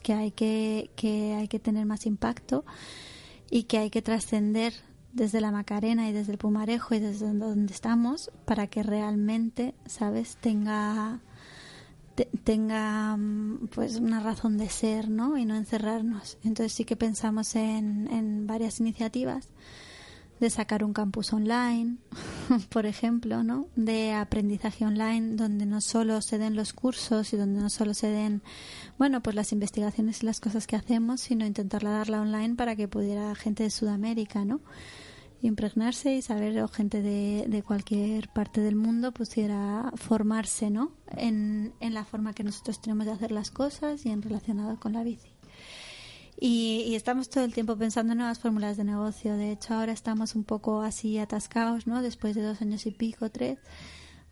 que 0.00 0.12
hay 0.12 0.30
que, 0.30 0.92
que, 0.94 1.34
hay 1.34 1.48
que 1.48 1.58
tener 1.58 1.86
más 1.86 2.06
impacto 2.06 2.64
y 3.50 3.64
que 3.64 3.78
hay 3.78 3.90
que 3.90 4.00
trascender 4.00 4.72
desde 5.12 5.40
la 5.40 5.50
Macarena 5.50 6.08
y 6.08 6.12
desde 6.12 6.30
el 6.30 6.38
Pumarejo 6.38 6.94
y 6.94 7.00
desde 7.00 7.34
donde 7.34 7.72
estamos 7.72 8.30
para 8.44 8.68
que 8.68 8.84
realmente, 8.84 9.74
¿sabes?, 9.86 10.36
tenga 10.36 11.18
tenga 12.44 13.18
pues 13.74 13.96
una 13.96 14.20
razón 14.20 14.56
de 14.56 14.68
ser, 14.68 15.08
¿no? 15.10 15.36
Y 15.36 15.44
no 15.44 15.56
encerrarnos. 15.56 16.38
Entonces 16.44 16.72
sí 16.72 16.84
que 16.84 16.94
pensamos 16.94 17.56
en, 17.56 18.08
en 18.12 18.46
varias 18.46 18.78
iniciativas 18.78 19.48
de 20.40 20.50
sacar 20.50 20.82
un 20.82 20.92
campus 20.92 21.32
online, 21.32 21.98
por 22.70 22.86
ejemplo, 22.86 23.44
¿no? 23.44 23.68
De 23.76 24.12
aprendizaje 24.12 24.84
online 24.84 25.36
donde 25.36 25.66
no 25.66 25.80
solo 25.80 26.20
se 26.22 26.38
den 26.38 26.56
los 26.56 26.72
cursos 26.72 27.32
y 27.32 27.36
donde 27.36 27.60
no 27.60 27.70
solo 27.70 27.94
se 27.94 28.08
den, 28.08 28.42
bueno, 28.98 29.22
pues 29.22 29.36
las 29.36 29.52
investigaciones 29.52 30.22
y 30.22 30.26
las 30.26 30.40
cosas 30.40 30.66
que 30.66 30.76
hacemos, 30.76 31.20
sino 31.20 31.46
intentarla 31.46 31.90
darla 31.90 32.22
online 32.22 32.54
para 32.54 32.74
que 32.74 32.88
pudiera 32.88 33.34
gente 33.34 33.62
de 33.62 33.70
Sudamérica, 33.70 34.44
¿no? 34.44 34.60
impregnarse 35.42 36.14
y 36.14 36.22
saber 36.22 36.60
o 36.62 36.68
gente 36.68 37.00
de, 37.00 37.46
de 37.48 37.62
cualquier 37.62 38.28
parte 38.28 38.60
del 38.60 38.76
mundo 38.76 39.12
pudiera 39.12 39.90
formarse 39.94 40.70
¿no? 40.70 40.92
en, 41.16 41.72
en 41.80 41.94
la 41.94 42.04
forma 42.04 42.34
que 42.34 42.44
nosotros 42.44 42.80
tenemos 42.80 43.06
de 43.06 43.12
hacer 43.12 43.32
las 43.32 43.50
cosas 43.50 44.04
y 44.04 44.10
en 44.10 44.22
relacionado 44.22 44.78
con 44.78 44.92
la 44.92 45.02
bici. 45.02 45.29
Y, 46.42 46.94
estamos 46.94 47.28
todo 47.28 47.44
el 47.44 47.52
tiempo 47.52 47.76
pensando 47.76 48.12
en 48.12 48.18
nuevas 48.18 48.38
fórmulas 48.38 48.78
de 48.78 48.84
negocio. 48.84 49.36
De 49.36 49.52
hecho, 49.52 49.74
ahora 49.74 49.92
estamos 49.92 50.34
un 50.34 50.44
poco 50.44 50.80
así 50.80 51.18
atascados, 51.18 51.86
¿no? 51.86 52.00
Después 52.00 52.34
de 52.34 52.40
dos 52.40 52.62
años 52.62 52.86
y 52.86 52.92
pico, 52.92 53.30
tres. 53.30 53.58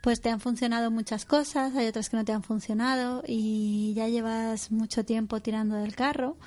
Pues 0.02 0.22
te 0.22 0.30
han 0.30 0.40
funcionado 0.40 0.90
muchas 0.90 1.26
cosas, 1.26 1.76
hay 1.76 1.86
otras 1.86 2.08
que 2.08 2.16
no 2.16 2.24
te 2.24 2.32
han 2.32 2.42
funcionado 2.42 3.22
y 3.26 3.92
ya 3.94 4.08
llevas 4.08 4.70
mucho 4.70 5.04
tiempo 5.04 5.40
tirando 5.42 5.76
del 5.76 5.94
carro. 5.94 6.38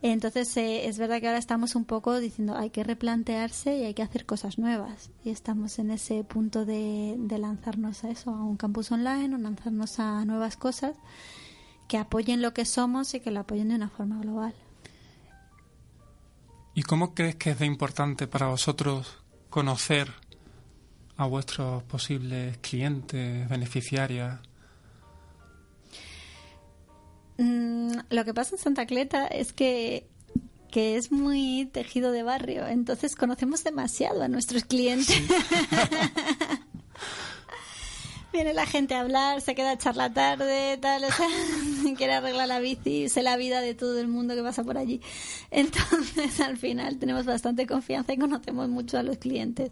Entonces 0.00 0.56
eh, 0.56 0.86
es 0.86 0.98
verdad 0.98 1.20
que 1.20 1.26
ahora 1.26 1.38
estamos 1.38 1.74
un 1.74 1.84
poco 1.84 2.18
diciendo 2.18 2.56
hay 2.56 2.70
que 2.70 2.84
replantearse 2.84 3.76
y 3.78 3.84
hay 3.84 3.94
que 3.94 4.02
hacer 4.02 4.24
cosas 4.24 4.58
nuevas. 4.58 5.10
Y 5.22 5.30
estamos 5.30 5.78
en 5.78 5.90
ese 5.90 6.24
punto 6.24 6.64
de, 6.64 7.16
de 7.18 7.38
lanzarnos 7.38 8.04
a 8.04 8.10
eso, 8.10 8.30
a 8.30 8.42
un 8.42 8.56
campus 8.56 8.90
online 8.90 9.34
o 9.34 9.38
lanzarnos 9.38 9.98
a 9.98 10.24
nuevas 10.24 10.56
cosas 10.56 10.96
que 11.88 11.98
apoyen 11.98 12.40
lo 12.40 12.54
que 12.54 12.64
somos 12.64 13.12
y 13.12 13.20
que 13.20 13.30
lo 13.30 13.40
apoyen 13.40 13.68
de 13.68 13.74
una 13.74 13.90
forma 13.90 14.18
global. 14.20 14.54
¿Y 16.74 16.82
cómo 16.82 17.14
crees 17.14 17.36
que 17.36 17.50
es 17.50 17.58
de 17.58 17.66
importante 17.66 18.26
para 18.26 18.48
vosotros 18.48 19.18
conocer 19.48 20.12
a 21.16 21.26
vuestros 21.26 21.84
posibles 21.84 22.58
clientes, 22.58 23.48
beneficiarias? 23.48 24.40
Mm, 27.38 27.92
lo 28.10 28.24
que 28.24 28.34
pasa 28.34 28.56
en 28.56 28.60
Santa 28.60 28.86
Cleta 28.86 29.26
es 29.26 29.52
que, 29.52 30.08
que 30.70 30.96
es 30.96 31.12
muy 31.12 31.70
tejido 31.72 32.10
de 32.10 32.24
barrio, 32.24 32.66
entonces 32.66 33.14
conocemos 33.14 33.62
demasiado 33.62 34.22
a 34.22 34.28
nuestros 34.28 34.64
clientes. 34.64 35.22
Viene 38.34 38.52
la 38.52 38.66
gente 38.66 38.96
a 38.96 39.00
hablar, 39.00 39.40
se 39.42 39.54
queda 39.54 39.70
a 39.70 39.72
echar 39.74 39.94
la 39.94 40.12
tarde, 40.12 40.76
tal, 40.78 41.04
o 41.04 41.10
sea, 41.12 41.28
quiere 41.96 42.14
arreglar 42.14 42.48
la 42.48 42.58
bici, 42.58 43.08
sé 43.08 43.22
la 43.22 43.36
vida 43.36 43.60
de 43.60 43.74
todo 43.74 44.00
el 44.00 44.08
mundo 44.08 44.34
que 44.34 44.42
pasa 44.42 44.64
por 44.64 44.76
allí. 44.76 45.00
Entonces, 45.52 46.40
al 46.40 46.56
final 46.56 46.98
tenemos 46.98 47.26
bastante 47.26 47.64
confianza 47.68 48.12
y 48.12 48.18
conocemos 48.18 48.68
mucho 48.68 48.98
a 48.98 49.04
los 49.04 49.18
clientes. 49.18 49.70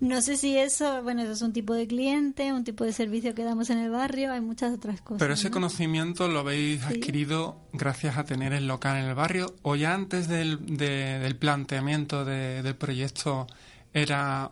No 0.00 0.22
sé 0.22 0.36
si 0.36 0.58
eso, 0.58 1.04
bueno, 1.04 1.22
eso 1.22 1.30
es 1.30 1.42
un 1.42 1.52
tipo 1.52 1.72
de 1.72 1.86
cliente, 1.86 2.52
un 2.52 2.64
tipo 2.64 2.82
de 2.82 2.92
servicio 2.92 3.32
que 3.32 3.44
damos 3.44 3.70
en 3.70 3.78
el 3.78 3.92
barrio, 3.92 4.32
hay 4.32 4.40
muchas 4.40 4.74
otras 4.74 5.00
cosas. 5.00 5.20
Pero 5.20 5.34
ese 5.34 5.52
conocimiento 5.52 6.26
lo 6.26 6.40
habéis 6.40 6.82
adquirido 6.82 7.60
gracias 7.72 8.18
a 8.18 8.24
tener 8.24 8.52
el 8.54 8.66
local 8.66 8.96
en 8.96 9.04
el 9.04 9.14
barrio 9.14 9.54
o 9.62 9.76
ya 9.76 9.94
antes 9.94 10.26
del, 10.26 10.76
del 10.76 11.36
planteamiento 11.36 12.24
del 12.24 12.74
proyecto 12.74 13.46
era 13.92 14.50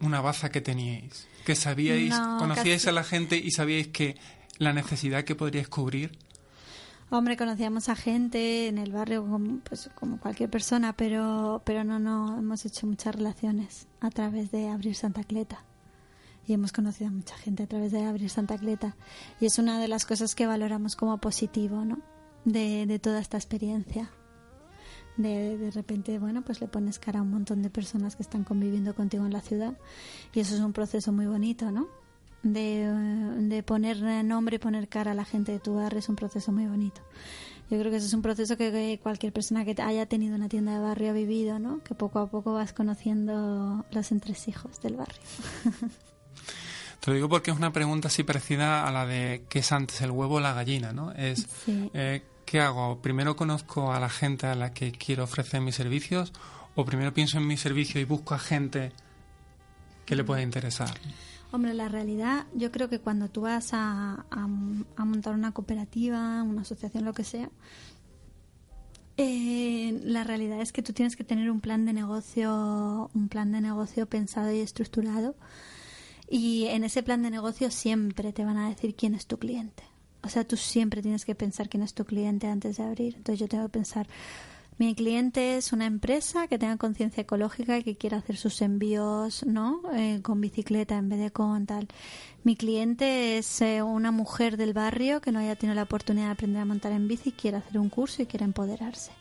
una 0.00 0.20
baza 0.20 0.50
que 0.50 0.60
teníais 0.60 1.26
que 1.46 1.54
sabíais, 1.54 2.12
conocíais 2.38 2.88
a 2.88 2.92
la 2.92 3.04
gente 3.04 3.36
y 3.36 3.52
sabíais 3.52 3.86
que 3.86 4.16
la 4.58 4.72
necesidad 4.72 5.22
que 5.22 5.36
podríais 5.36 5.68
cubrir. 5.68 6.18
Hombre, 7.08 7.36
conocíamos 7.36 7.88
a 7.88 7.94
gente 7.94 8.66
en 8.66 8.78
el 8.78 8.90
barrio 8.90 9.24
como, 9.24 9.60
pues, 9.60 9.88
como 9.94 10.18
cualquier 10.18 10.50
persona, 10.50 10.92
pero, 10.94 11.62
pero 11.64 11.84
no, 11.84 12.00
no, 12.00 12.36
hemos 12.36 12.66
hecho 12.66 12.88
muchas 12.88 13.14
relaciones 13.14 13.86
a 14.00 14.10
través 14.10 14.50
de 14.50 14.68
Abrir 14.68 14.96
Santa 14.96 15.22
Cleta. 15.22 15.62
Y 16.48 16.52
hemos 16.52 16.72
conocido 16.72 17.10
a 17.10 17.12
mucha 17.12 17.36
gente 17.36 17.62
a 17.62 17.68
través 17.68 17.92
de 17.92 18.04
Abrir 18.04 18.28
Santa 18.28 18.58
Cleta. 18.58 18.96
Y 19.40 19.46
es 19.46 19.60
una 19.60 19.78
de 19.78 19.86
las 19.86 20.04
cosas 20.04 20.34
que 20.34 20.48
valoramos 20.48 20.96
como 20.96 21.18
positivo, 21.18 21.84
¿no? 21.84 22.00
De, 22.44 22.86
de 22.86 22.98
toda 22.98 23.20
esta 23.20 23.36
experiencia 23.36 24.10
de, 25.16 25.56
de 25.56 25.70
repente, 25.70 26.18
bueno, 26.18 26.42
pues 26.42 26.60
le 26.60 26.68
pones 26.68 26.98
cara 26.98 27.20
a 27.20 27.22
un 27.22 27.30
montón 27.30 27.62
de 27.62 27.70
personas 27.70 28.16
que 28.16 28.22
están 28.22 28.44
conviviendo 28.44 28.94
contigo 28.94 29.24
en 29.26 29.32
la 29.32 29.40
ciudad 29.40 29.76
y 30.34 30.40
eso 30.40 30.54
es 30.54 30.60
un 30.60 30.72
proceso 30.72 31.12
muy 31.12 31.26
bonito, 31.26 31.70
¿no? 31.70 31.88
De, 32.42 32.86
de 33.48 33.62
poner 33.62 34.24
nombre 34.24 34.56
y 34.56 34.58
poner 34.58 34.88
cara 34.88 35.12
a 35.12 35.14
la 35.14 35.24
gente 35.24 35.52
de 35.52 35.58
tu 35.58 35.74
barrio 35.74 35.98
es 35.98 36.08
un 36.08 36.16
proceso 36.16 36.52
muy 36.52 36.66
bonito. 36.66 37.00
Yo 37.70 37.78
creo 37.80 37.90
que 37.90 37.96
eso 37.96 38.06
es 38.06 38.12
un 38.12 38.22
proceso 38.22 38.56
que 38.56 39.00
cualquier 39.02 39.32
persona 39.32 39.64
que 39.64 39.74
haya 39.82 40.06
tenido 40.06 40.36
una 40.36 40.48
tienda 40.48 40.74
de 40.74 40.78
barrio 40.78 41.10
ha 41.10 41.12
vivido, 41.12 41.58
¿no? 41.58 41.82
Que 41.82 41.96
poco 41.96 42.20
a 42.20 42.30
poco 42.30 42.52
vas 42.52 42.72
conociendo 42.72 43.84
los 43.90 44.12
entresijos 44.12 44.80
del 44.82 44.96
barrio. 44.96 45.20
Te 47.00 47.10
lo 47.10 47.14
digo 47.14 47.28
porque 47.28 47.50
es 47.50 47.56
una 47.56 47.72
pregunta 47.72 48.08
así 48.08 48.22
parecida 48.22 48.86
a 48.86 48.92
la 48.92 49.06
de 49.06 49.44
qué 49.48 49.60
es 49.60 49.72
antes 49.72 50.00
el 50.00 50.12
huevo 50.12 50.36
o 50.36 50.40
la 50.40 50.54
gallina, 50.54 50.92
¿no? 50.92 51.12
Es 51.12 51.46
eh, 51.66 52.22
¿qué 52.46 52.60
hago? 52.60 53.02
¿Primero 53.02 53.36
conozco 53.36 53.92
a 53.92 54.00
la 54.00 54.08
gente 54.08 54.46
a 54.46 54.54
la 54.54 54.72
que 54.72 54.92
quiero 54.92 55.24
ofrecer 55.24 55.60
mis 55.60 55.74
servicios? 55.74 56.32
¿O 56.74 56.86
primero 56.86 57.12
pienso 57.12 57.36
en 57.36 57.46
mi 57.46 57.58
servicio 57.58 58.00
y 58.00 58.04
busco 58.04 58.34
a 58.34 58.38
gente 58.38 58.92
¿Qué 60.06 60.14
le 60.14 60.22
puede 60.22 60.42
interesar? 60.42 60.96
Hombre, 61.50 61.74
la 61.74 61.88
realidad, 61.88 62.46
yo 62.54 62.70
creo 62.70 62.88
que 62.88 63.00
cuando 63.00 63.28
tú 63.28 63.42
vas 63.42 63.70
a, 63.72 64.24
a, 64.30 64.46
montar 65.04 65.34
una 65.34 65.52
cooperativa, 65.52 66.42
una 66.42 66.62
asociación, 66.62 67.04
lo 67.04 67.12
que 67.12 67.24
sea, 67.24 67.50
eh, 69.16 70.00
la 70.04 70.22
realidad 70.22 70.60
es 70.60 70.72
que 70.72 70.82
tú 70.82 70.92
tienes 70.92 71.16
que 71.16 71.24
tener 71.24 71.50
un 71.50 71.60
plan 71.60 71.86
de 71.86 71.92
negocio, 71.92 73.10
un 73.14 73.28
plan 73.28 73.50
de 73.50 73.60
negocio 73.60 74.06
pensado 74.06 74.52
y 74.52 74.60
estructurado. 74.60 75.34
Y 76.28 76.66
en 76.66 76.84
ese 76.84 77.02
plan 77.02 77.22
de 77.22 77.30
negocio 77.30 77.70
siempre 77.70 78.32
te 78.32 78.44
van 78.44 78.58
a 78.58 78.68
decir 78.68 78.94
quién 78.94 79.14
es 79.14 79.26
tu 79.26 79.38
cliente. 79.38 79.82
O 80.26 80.28
sea, 80.28 80.44
tú 80.44 80.56
siempre 80.56 81.02
tienes 81.02 81.24
que 81.24 81.34
pensar 81.34 81.68
quién 81.68 81.82
es 81.82 81.94
tu 81.94 82.04
cliente 82.04 82.48
antes 82.48 82.76
de 82.76 82.82
abrir. 82.82 83.14
Entonces 83.16 83.40
yo 83.40 83.48
tengo 83.48 83.64
que 83.64 83.70
pensar, 83.70 84.06
mi 84.78 84.94
cliente 84.94 85.56
es 85.56 85.72
una 85.72 85.86
empresa 85.86 86.48
que 86.48 86.58
tenga 86.58 86.76
conciencia 86.76 87.22
ecológica 87.22 87.78
y 87.78 87.82
que 87.82 87.96
quiera 87.96 88.18
hacer 88.18 88.36
sus 88.36 88.60
envíos 88.60 89.46
¿no? 89.46 89.80
Eh, 89.94 90.20
con 90.22 90.38
bicicleta 90.40 90.98
en 90.98 91.08
vez 91.08 91.18
de 91.18 91.30
con 91.30 91.64
tal. 91.64 91.88
Mi 92.44 92.56
cliente 92.56 93.38
es 93.38 93.62
eh, 93.62 93.82
una 93.82 94.10
mujer 94.10 94.58
del 94.58 94.74
barrio 94.74 95.22
que 95.22 95.32
no 95.32 95.38
haya 95.38 95.56
tenido 95.56 95.74
la 95.74 95.84
oportunidad 95.84 96.26
de 96.26 96.32
aprender 96.32 96.60
a 96.60 96.66
montar 96.66 96.92
en 96.92 97.08
bici 97.08 97.30
y 97.30 97.32
quiere 97.32 97.56
hacer 97.56 97.78
un 97.78 97.88
curso 97.88 98.20
y 98.20 98.26
quiere 98.26 98.44
empoderarse. 98.44 99.12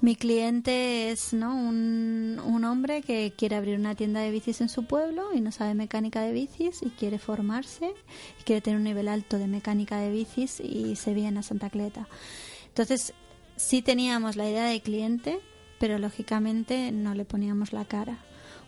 Mi 0.00 0.14
cliente 0.14 1.10
es 1.10 1.32
¿no? 1.32 1.56
un, 1.56 2.40
un 2.44 2.64
hombre 2.64 3.02
que 3.02 3.32
quiere 3.36 3.56
abrir 3.56 3.78
una 3.78 3.96
tienda 3.96 4.20
de 4.20 4.30
bicis 4.30 4.60
en 4.60 4.68
su 4.68 4.84
pueblo 4.84 5.32
y 5.34 5.40
no 5.40 5.50
sabe 5.50 5.74
mecánica 5.74 6.20
de 6.20 6.32
bicis 6.32 6.82
y 6.82 6.90
quiere 6.90 7.18
formarse 7.18 7.94
y 8.40 8.44
quiere 8.44 8.60
tener 8.60 8.78
un 8.78 8.84
nivel 8.84 9.08
alto 9.08 9.38
de 9.38 9.48
mecánica 9.48 9.98
de 9.98 10.10
bicis 10.10 10.60
y 10.60 10.94
se 10.94 11.14
viene 11.14 11.40
a 11.40 11.42
Santa 11.42 11.68
Cleta. 11.68 12.06
Entonces, 12.68 13.12
sí 13.56 13.82
teníamos 13.82 14.36
la 14.36 14.48
idea 14.48 14.66
de 14.66 14.80
cliente, 14.80 15.40
pero 15.80 15.98
lógicamente 15.98 16.92
no 16.92 17.14
le 17.14 17.24
poníamos 17.24 17.72
la 17.72 17.84
cara. 17.84 18.18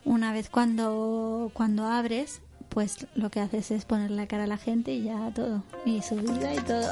Una 0.05 0.33
vez 0.33 0.51
cuando, 0.51 1.53
cuando 1.55 1.87
abres, 1.87 2.43
pues 2.71 3.07
lo 3.15 3.31
que 3.31 3.39
haces 3.39 3.71
es 3.71 3.85
poner 3.85 4.11
la 4.11 4.27
cara 4.27 4.45
a 4.45 4.49
la 4.49 4.57
gente 4.57 4.93
y 4.93 5.05
ya 5.05 5.31
todo. 5.33 5.63
Y 5.85 6.03
su 6.03 6.17
vida 6.17 6.55
y 6.55 6.59
todo. 6.59 6.91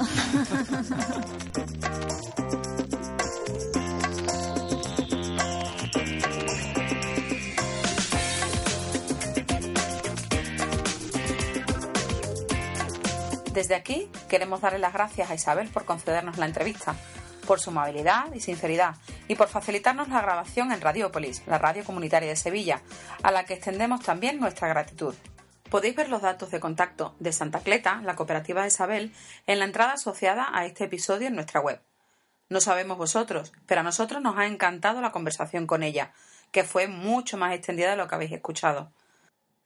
Desde 13.52 13.74
aquí 13.74 14.10
queremos 14.28 14.60
darle 14.60 14.78
las 14.78 14.92
gracias 14.92 15.30
a 15.30 15.34
Isabel 15.34 15.68
por 15.68 15.84
concedernos 15.84 16.38
la 16.38 16.46
entrevista 16.46 16.94
por 17.48 17.60
su 17.60 17.70
amabilidad 17.70 18.30
y 18.34 18.40
sinceridad 18.40 18.96
y 19.26 19.34
por 19.34 19.48
facilitarnos 19.48 20.08
la 20.10 20.20
grabación 20.20 20.70
en 20.70 20.82
Radiópolis, 20.82 21.42
la 21.46 21.56
radio 21.56 21.82
comunitaria 21.82 22.28
de 22.28 22.36
Sevilla, 22.36 22.82
a 23.22 23.30
la 23.30 23.44
que 23.44 23.54
extendemos 23.54 24.02
también 24.02 24.38
nuestra 24.38 24.68
gratitud. 24.68 25.14
Podéis 25.70 25.96
ver 25.96 26.10
los 26.10 26.20
datos 26.20 26.50
de 26.50 26.60
contacto 26.60 27.14
de 27.20 27.32
Santa 27.32 27.60
Cleta, 27.60 28.02
la 28.04 28.16
cooperativa 28.16 28.60
de 28.60 28.68
Isabel, 28.68 29.14
en 29.46 29.60
la 29.60 29.64
entrada 29.64 29.94
asociada 29.94 30.48
a 30.52 30.66
este 30.66 30.84
episodio 30.84 31.28
en 31.28 31.36
nuestra 31.36 31.60
web. 31.60 31.80
No 32.50 32.60
sabemos 32.60 32.98
vosotros, 32.98 33.54
pero 33.66 33.80
a 33.80 33.84
nosotros 33.84 34.22
nos 34.22 34.36
ha 34.36 34.46
encantado 34.46 35.00
la 35.00 35.12
conversación 35.12 35.66
con 35.66 35.82
ella, 35.82 36.12
que 36.52 36.64
fue 36.64 36.86
mucho 36.86 37.38
más 37.38 37.54
extendida 37.54 37.90
de 37.90 37.96
lo 37.96 38.08
que 38.08 38.14
habéis 38.14 38.32
escuchado. 38.32 38.92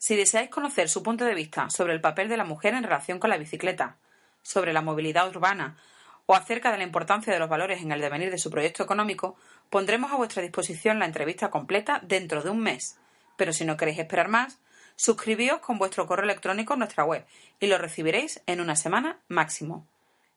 Si 0.03 0.17
deseáis 0.17 0.51
conocer 0.51 0.88
su 0.88 1.01
punto 1.01 1.25
de 1.25 1.33
vista 1.33 1.71
sobre 1.71 1.93
el 1.93 2.01
papel 2.01 2.29
de 2.29 2.37
la 2.37 2.43
mujer 2.43 2.75
en 2.75 2.83
relación 2.83 3.21
con 3.21 3.31
la 3.31 3.38
bicicleta, 3.38 3.99
sobre 4.43 4.73
la 4.73 4.83
movilidad 4.83 5.29
urbana, 5.29 5.77
o 6.27 6.35
acerca 6.35 6.73
de 6.73 6.79
la 6.79 6.83
importancia 6.83 7.33
de 7.33 7.38
los 7.38 7.49
valores 7.49 7.83
en 7.83 7.93
el 7.93 8.01
devenir 8.01 8.33
de 8.33 8.38
su 8.38 8.51
proyecto 8.51 8.83
económico, 8.83 9.37
pondremos 9.71 10.11
a 10.11 10.17
vuestra 10.17 10.43
disposición 10.43 10.99
la 10.99 11.05
entrevista 11.05 11.51
completa 11.51 12.01
dentro 12.03 12.43
de 12.43 12.51
un 12.51 12.59
mes. 12.59 12.99
Pero 13.37 13.53
si 13.53 13.65
no 13.65 13.77
queréis 13.77 14.01
esperar 14.01 14.27
más, 14.27 14.59
suscribíos 14.97 15.61
con 15.61 15.79
vuestro 15.79 16.05
correo 16.09 16.25
electrónico 16.25 16.73
en 16.73 16.81
nuestra 16.81 17.05
web 17.05 17.25
y 17.61 17.69
lo 17.69 17.79
recibiréis 17.79 18.43
en 18.47 18.61
una 18.61 18.75
semana 18.75 19.21
máximo. 19.29 19.87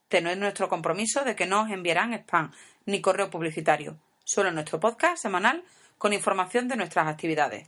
Tened 0.09 0.37
nuestro 0.37 0.69
compromiso 0.69 1.23
de 1.23 1.35
que 1.35 1.47
no 1.47 1.63
os 1.63 1.71
enviarán 1.71 2.13
spam 2.13 2.51
ni 2.85 3.01
correo 3.01 3.31
publicitario, 3.31 3.97
solo 4.25 4.51
nuestro 4.51 4.79
podcast 4.79 5.17
semanal 5.17 5.63
con 5.97 6.13
información 6.13 6.67
de 6.67 6.75
nuestras 6.75 7.07
actividades. 7.07 7.67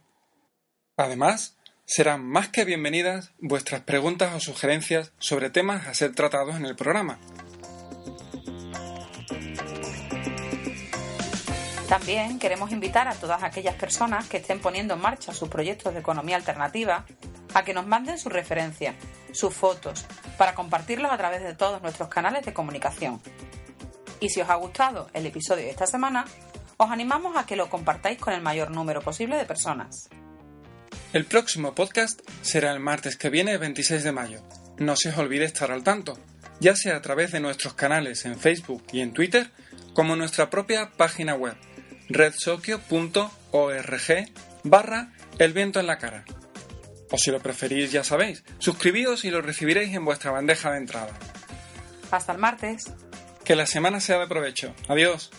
Además, 0.95 1.57
serán 1.87 2.27
más 2.27 2.49
que 2.49 2.65
bienvenidas 2.65 3.31
vuestras 3.39 3.79
preguntas 3.79 4.35
o 4.35 4.41
sugerencias 4.41 5.13
sobre 5.19 5.49
temas 5.49 5.87
a 5.87 5.93
ser 5.93 6.13
tratados 6.13 6.57
en 6.57 6.65
el 6.65 6.75
programa. 6.75 7.17
También 11.87 12.39
queremos 12.39 12.73
invitar 12.73 13.07
a 13.07 13.15
todas 13.15 13.41
aquellas 13.41 13.75
personas 13.75 14.27
que 14.27 14.35
estén 14.35 14.59
poniendo 14.59 14.95
en 14.95 15.01
marcha 15.01 15.33
sus 15.33 15.47
proyectos 15.47 15.93
de 15.93 16.01
economía 16.01 16.35
alternativa 16.35 17.05
a 17.53 17.63
que 17.63 17.73
nos 17.73 17.87
manden 17.87 18.19
sus 18.19 18.33
referencias, 18.33 18.95
sus 19.31 19.53
fotos, 19.53 20.05
para 20.37 20.55
compartirlos 20.55 21.09
a 21.09 21.17
través 21.17 21.41
de 21.41 21.55
todos 21.55 21.81
nuestros 21.81 22.09
canales 22.09 22.45
de 22.45 22.53
comunicación. 22.53 23.21
Y 24.19 24.27
si 24.27 24.41
os 24.41 24.49
ha 24.49 24.55
gustado 24.55 25.09
el 25.13 25.25
episodio 25.25 25.63
de 25.63 25.69
esta 25.69 25.87
semana, 25.87 26.25
os 26.75 26.91
animamos 26.91 27.37
a 27.37 27.45
que 27.45 27.55
lo 27.55 27.69
compartáis 27.69 28.19
con 28.19 28.33
el 28.33 28.41
mayor 28.41 28.71
número 28.71 29.01
posible 29.01 29.37
de 29.37 29.45
personas. 29.45 30.09
El 31.13 31.25
próximo 31.25 31.73
podcast 31.73 32.19
será 32.41 32.71
el 32.73 32.79
martes 32.79 33.15
que 33.15 33.29
viene, 33.29 33.57
26 33.57 34.03
de 34.03 34.11
mayo. 34.11 34.43
No 34.77 34.95
se 34.95 35.09
os 35.09 35.17
olvide 35.17 35.45
estar 35.45 35.71
al 35.71 35.83
tanto, 35.83 36.19
ya 36.59 36.75
sea 36.75 36.97
a 36.97 37.01
través 37.01 37.31
de 37.31 37.39
nuestros 37.39 37.73
canales 37.73 38.25
en 38.25 38.37
Facebook 38.37 38.83
y 38.91 38.99
en 38.99 39.13
Twitter, 39.13 39.51
como 39.93 40.13
en 40.13 40.19
nuestra 40.19 40.49
propia 40.49 40.91
página 40.91 41.33
web 41.35 41.55
redsokio.org 42.09 43.31
barra 44.63 45.13
el 45.39 45.53
viento 45.53 45.79
en 45.79 45.87
la 45.87 45.97
cara. 45.97 46.25
O 47.09 47.17
si 47.17 47.31
lo 47.31 47.39
preferís, 47.39 47.91
ya 47.91 48.03
sabéis, 48.03 48.43
suscribíos 48.59 49.23
y 49.23 49.31
lo 49.31 49.41
recibiréis 49.41 49.95
en 49.95 50.03
vuestra 50.03 50.31
bandeja 50.31 50.71
de 50.71 50.77
entrada. 50.77 51.13
Hasta 52.11 52.33
el 52.33 52.37
martes. 52.37 52.91
Que 53.45 53.55
la 53.55 53.65
semana 53.65 54.01
sea 54.01 54.19
de 54.19 54.27
provecho. 54.27 54.75
Adiós. 54.89 55.31